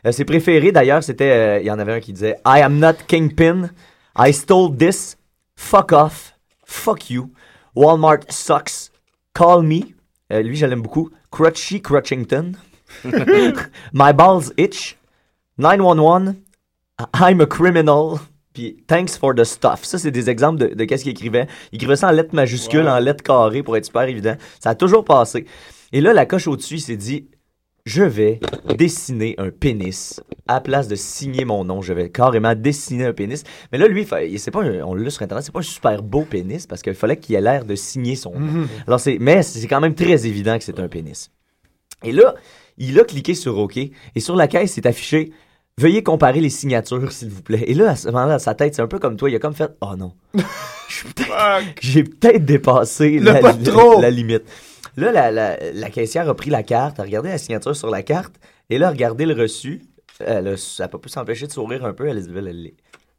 [0.06, 1.60] Euh, ses préférés, d'ailleurs, c'était.
[1.60, 3.70] il y en avait un qui disait I am not Kingpin.
[4.16, 5.16] I stole this.
[5.56, 6.34] Fuck off.
[6.64, 7.32] Fuck you.
[7.74, 8.92] Walmart sucks.
[9.34, 9.80] Call me.
[10.30, 11.10] Lui, je l'aime beaucoup.
[11.32, 12.52] Crutchy Crutchington.
[13.92, 14.96] My balls itch.
[15.58, 16.36] 911.
[17.14, 18.20] I'm a criminal.
[18.52, 19.84] Puis thanks for the stuff.
[19.84, 21.46] Ça, c'est des exemples de, de qu'est-ce qu'il écrivait.
[21.72, 24.36] Il écrivait ça en lettres majuscules, en lettres carrées pour être super évident.
[24.60, 25.46] Ça a toujours passé.
[25.92, 27.26] Et là, la coche au-dessus, il s'est dit
[27.84, 28.38] je vais
[28.78, 31.82] dessiner un pénis à la place de signer mon nom.
[31.82, 33.42] Je vais carrément dessiner un pénis.
[33.72, 34.06] Mais là, lui,
[34.38, 36.94] c'est pas un- on l'a sur Internet, c'est pas un super beau pénis parce qu'il
[36.94, 38.38] fallait qu'il ait l'air de signer son nom.
[38.40, 38.68] Mhm.
[38.86, 41.30] Alors c'est, mais c'est quand même très évident que c'est un pénis.
[42.04, 42.34] Et là,
[42.78, 45.32] il a cliqué sur OK et sur la caisse, c'est affiché
[45.80, 47.64] Veuillez comparer les signatures, s'il vous plaît.
[47.66, 49.30] Et là, à ce moment-là, sa tête, c'est un peu comme toi.
[49.30, 50.12] Il a comme fait Oh non.
[51.80, 54.42] J'ai peut-être dépassé la, limite.
[54.96, 58.02] Là, la, la, la caissière a pris la carte, a regardé la signature sur la
[58.02, 58.34] carte,
[58.68, 59.82] et là, a regardé le reçu.
[60.20, 62.06] Elle a, elle a pas pu s'empêcher de sourire un peu.
[62.06, 62.72] Elle elle, elle-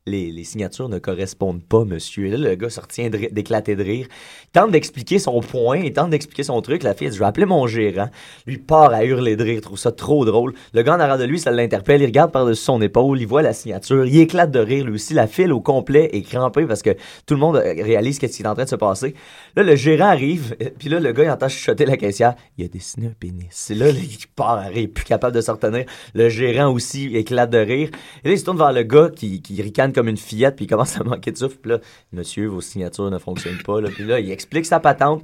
[0.06, 2.30] les, signatures ne correspondent pas, monsieur.
[2.30, 4.08] Là, le gars se retient d'éclater de rire.
[4.52, 6.84] Tente d'expliquer son point, il tente d'expliquer son truc.
[6.84, 8.10] La fille, dit, je vais appeler mon gérant.
[8.46, 10.54] Lui part à hurler de rire, il trouve ça trop drôle.
[10.74, 13.42] Le gars en arrière de lui, ça l'interpelle, il regarde par-dessus son épaule, il voit
[13.42, 15.14] la signature, il éclate de rire lui aussi.
[15.14, 16.92] La file au complet est crampée parce que
[17.26, 19.16] tout le monde réalise qu'est-ce qui est en train de se passer.
[19.56, 22.36] Là, le gérant arrive, euh, puis là, le gars, il entend chuchoter la caissière.
[22.58, 23.70] Il a dessiné un pénis.
[23.70, 25.86] Là, il part à rire, plus capable de se retenir.
[26.14, 27.90] Le gérant aussi éclate de rire.
[28.24, 30.68] Et là, il se tourne vers le gars qui ricane comme une fillette, puis il
[30.68, 31.58] commence à manquer de souffle.
[31.58, 31.80] Puis là,
[32.12, 33.80] monsieur, vos signatures ne fonctionnent pas.
[33.82, 33.90] Là.
[33.94, 35.24] Puis là, il explique sa patente.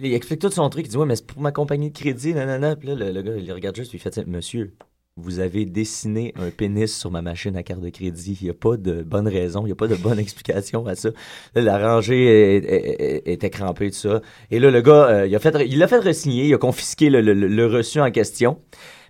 [0.00, 0.86] Il explique tout son truc.
[0.86, 2.76] Il dit, ouais, mais c'est pour ma compagnie de crédit, nanana.
[2.76, 4.72] Puis là, le, gars, il regarde juste, puis il fait, monsieur,
[5.16, 8.38] vous avez dessiné un pénis sur ma machine à carte de crédit.
[8.40, 10.94] Il n'y a pas de bonne raison, il n'y a pas de bonne explication à
[10.94, 11.10] ça.
[11.54, 12.56] Là, la rangée
[13.32, 14.20] était crampée, tout ça.
[14.50, 17.10] Et là, le gars, euh, il a fait, il l'a fait resigner, il a confisqué
[17.10, 18.58] le- le- le reçu en question.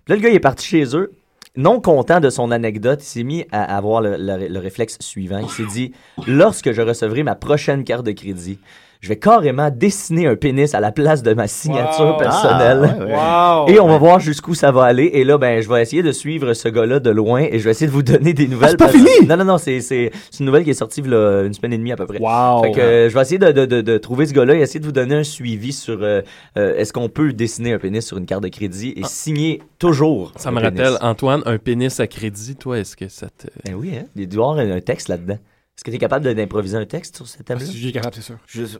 [0.05, 1.11] Puis là, le gars, il est parti chez eux.
[1.57, 5.39] Non content de son anecdote, il s'est mis à avoir le, le- le réflexe suivant.
[5.39, 5.93] Il s'est dit,
[6.27, 8.59] lorsque je recevrai ma prochaine carte de crédit,
[9.05, 12.17] je vais carrément dessiner un pénis à la place de ma signature Wow.
[12.17, 12.95] personnelle.
[13.13, 13.73] Ah, ouais, ouais.
[13.75, 13.75] Wow.
[13.75, 15.11] Et on va voir jusqu'où ça va aller.
[15.13, 17.69] Et là, ben, je vais essayer de suivre ce gars-là de loin et je vais
[17.71, 18.71] essayer de vous donner des nouvelles.
[18.71, 19.27] c'est pas parce- fini?
[19.27, 21.91] Non, non, non, c'est, c'est, c'est une nouvelle qui est sortie une semaine et demie
[21.91, 22.17] à peu près.
[22.19, 22.63] Wow.
[22.63, 24.79] Fait que euh, je vais essayer de, de, de, de trouver ce gars-là et essayer
[24.79, 26.21] de vous donner un suivi sur euh,
[26.57, 30.31] euh, est-ce qu'on peut dessiner un pénis sur une carte de crédit et signer toujours.
[30.35, 30.79] Ça me pénis.
[30.79, 33.47] rappelle, Antoine, un pénis à crédit, toi, est-ce que ça te...
[33.63, 34.05] Ben oui, hein?
[34.15, 35.35] Il doit y avoir un, texte là-dedans.
[35.77, 37.65] Est-ce que tu es capable d'improviser un texte sur ce thème-là?
[37.65, 38.37] Si j'ai capable, c'est sûr.
[38.47, 38.79] Juste,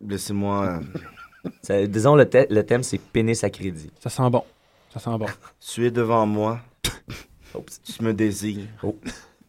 [0.00, 0.80] laissez-moi.
[1.62, 3.90] Ça- disons, le, thè- le thème, c'est pénis à crédit.
[4.00, 4.44] Ça sent bon.
[4.92, 5.26] Ça sent bon.
[5.60, 6.60] Tu es devant moi.
[7.84, 8.66] tu me désires.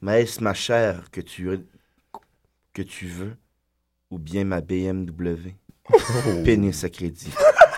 [0.01, 1.49] Mais est-ce ma chair que tu,
[2.73, 3.35] que tu veux
[4.11, 5.53] ou bien ma BMW?
[6.43, 7.31] Pénis à crédit.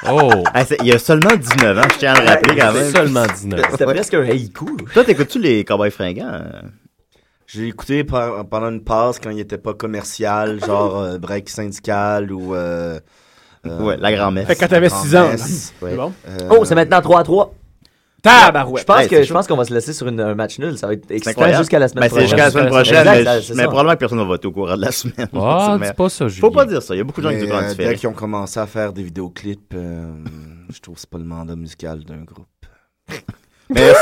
[0.09, 0.43] Oh!
[0.53, 2.91] Ah, il y a seulement 19 ans, je tiens à le rappeler quand même.
[2.91, 3.61] Seulement 19.
[3.71, 4.77] C'était presque un haïku.
[4.93, 6.27] Toi, t'écoutes-tu les Cowboys fringants?
[6.33, 6.61] euh?
[7.47, 12.31] J'ai écouté par- pendant une passe quand il était pas commercial, genre euh, break syndical
[12.31, 12.53] ou.
[12.53, 12.99] euh,
[13.65, 14.45] euh, Ouais, la grand-messe.
[14.47, 15.73] Fait que quand t'avais six ans, grand-messe.
[15.81, 15.87] là.
[15.89, 16.13] C'est bon?
[16.27, 17.53] Euh, Oh, c'est maintenant 3 à 3.
[18.21, 18.81] Tabarouette.
[18.81, 20.57] Je pense, Hey, que, c'est je pense qu'on va se laisser sur une- un match
[20.59, 20.77] nul.
[20.77, 22.27] Ça va être C'est excitant jusqu'à la semaine Ben, c'est prochaine.
[22.27, 23.67] jusqu'à la semaine prochaine, Exact, mais, c'est mais ça.
[23.67, 25.27] probablement que personne ne va voter au courant de la semaine.
[25.35, 26.49] Ah, Mais dis pas ça, Faut Julien.
[26.51, 26.95] pas dire ça.
[26.95, 28.91] Il y a beaucoup de gens qui mais, euh, dès qu'ils ont commencé à faire
[28.91, 30.11] des vidéoclips, euh,
[30.73, 32.47] je trouve que c'est pas le mandat musical d'un groupe.
[33.69, 33.93] Mais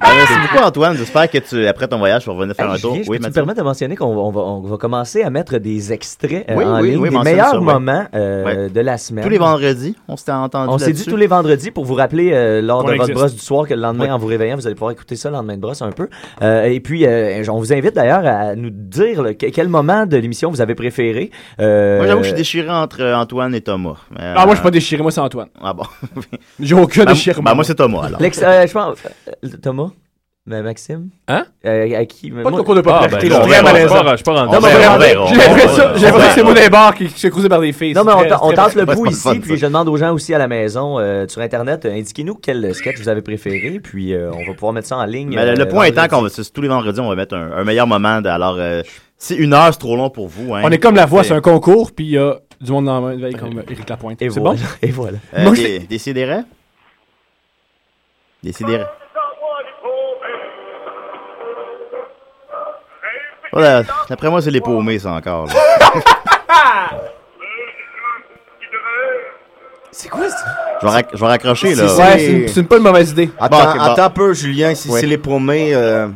[0.00, 0.96] Ben, merci beaucoup, Antoine.
[0.96, 2.96] J'espère que tu, après ton voyage, tu vas revenir faire un tour.
[3.06, 3.34] Oui, te Mathieu?
[3.34, 6.54] permettre de mentionner qu'on va, on va, on va commencer à mettre des extraits euh,
[6.56, 9.22] Oui, en oui, ligne, oui, des meilleurs ça, moments euh, de la semaine.
[9.24, 12.30] Tous les vendredis, on s'était entendu On s'est dit tous les vendredis pour vous rappeler
[12.32, 14.74] euh, lors de votre brosse du soir que le lendemain, en vous réveillant, vous allez
[14.74, 16.08] pouvoir écouter ça le lendemain de brosse un peu.
[16.42, 20.16] Euh, et puis, euh, on vous invite d'ailleurs à nous dire là, quel moment de
[20.16, 21.30] l'émission vous avez préféré.
[21.60, 23.96] Euh, Moi, j'avoue que je suis déchiré entre Antoine et Thomas.
[24.18, 25.48] Ah, moi, je suis pas déchiré, moi, c'est Antoine.
[25.60, 25.84] Ah bon?
[26.58, 27.42] J'ai aucun Ben, déchirement.
[27.42, 28.20] ben, moi, c'est Thomas, alors.
[28.20, 28.98] Je pense,
[29.62, 29.89] Thomas,
[30.50, 31.44] mais Maxime, Hein?
[31.64, 32.30] Euh, à qui?
[32.30, 34.04] Pas de concours de Ah, popularité, ben, là, très malaisant.
[34.10, 34.52] je suis pas- rendu.
[34.52, 37.48] Non, On mais vraiment, J'ai l'impression que c'est des bars qui qui se fait cruiser
[37.48, 37.94] par des filles.
[37.94, 40.48] Non, mais on, tente le pas ici, puis je demande aux gens aussi à la
[40.48, 44.52] maison, euh, sur Internet, euh, indiquez-nous quel sketch vous avez préféré, puis euh, on va
[44.54, 45.32] pouvoir mettre ça en ligne.
[45.34, 47.52] Mais le, le point étant qu'on va, c'est- tous les vendredis, on va mettre un,
[47.52, 48.20] un meilleur moment.
[48.20, 48.82] De, alors, euh,
[49.18, 50.54] si une heure, c'est trop long pour vous.
[50.54, 52.86] Hein, On est comme la voix, c'est un concours, puis il y a du monde
[52.86, 54.20] dans la veille comme Éric Lapointe.
[54.22, 54.58] Et C'est voilà.
[54.58, 54.66] bon?
[54.82, 55.18] Et voilà.
[55.38, 56.40] Euh, Moi, je des, décidérez?
[58.42, 58.84] Décidérez.
[63.52, 65.46] Voilà, d'après moi, c'est les paumés, ça encore.
[65.46, 65.52] là.
[69.92, 70.44] C'est quoi ça?
[70.80, 71.84] Je vais, rac- je vais raccrocher, là.
[71.84, 73.28] Ouais, c'est une- c'est une pas une mauvaise idée.
[73.38, 73.82] Attends, Bon, ok, bon.
[73.82, 76.08] attends un peu, Julien, si c'est les paumés, euh,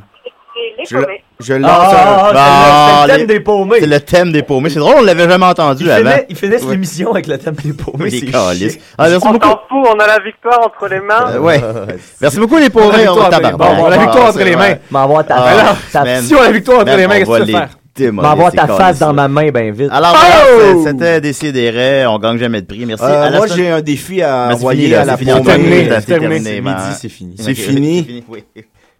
[0.89, 0.97] je,
[1.45, 2.33] je lance Ah, un...
[2.33, 3.77] c'est Ah, le- c'est le thème des paumés.
[3.81, 4.71] C'est le thème des paumés.
[4.71, 6.11] C'est drôle, on l'avait jamais entendu Ils avant.
[6.11, 6.71] finissent, ils finissent Ouais.
[6.73, 8.11] l'émission avec le thème des paumés.
[8.11, 8.27] Les c'est.
[8.99, 9.47] Ah, merci On beaucoup.
[9.49, 11.33] s'en fout, on a la victoire entre les mains.
[11.35, 11.61] Euh, ouais.
[12.21, 12.97] Merci beaucoup, les paumés.
[12.99, 14.75] victoire On les- bon, a la victoire Ah, entre c'est les mains.
[14.91, 16.23] M'envoie ta, Ah, man.
[16.23, 17.59] Si on a la victoire entre les mains, on qu'est-ce va que tu les vas
[17.61, 18.13] faire?
[18.13, 19.89] m'envoie ta face dans ma main, ben vite.
[19.93, 20.83] Alors, Oh!
[20.85, 22.07] c'était Décidérez.
[22.07, 22.85] On gagne jamais de prix.
[22.87, 23.05] Merci.
[23.07, 25.45] Euh, moi, j'ai un défi à c'est envoyer fini, à la c'est fini, paumée.
[25.45, 26.51] Terminé, C'est c'est terminé.
[26.51, 26.77] Midi, man.
[27.01, 27.35] c'est fini.
[27.39, 28.25] C'est fini?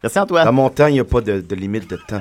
[0.05, 0.45] Merci, Antoine.
[0.45, 2.21] Dans mon temps, il n'y a pas de limite de temps.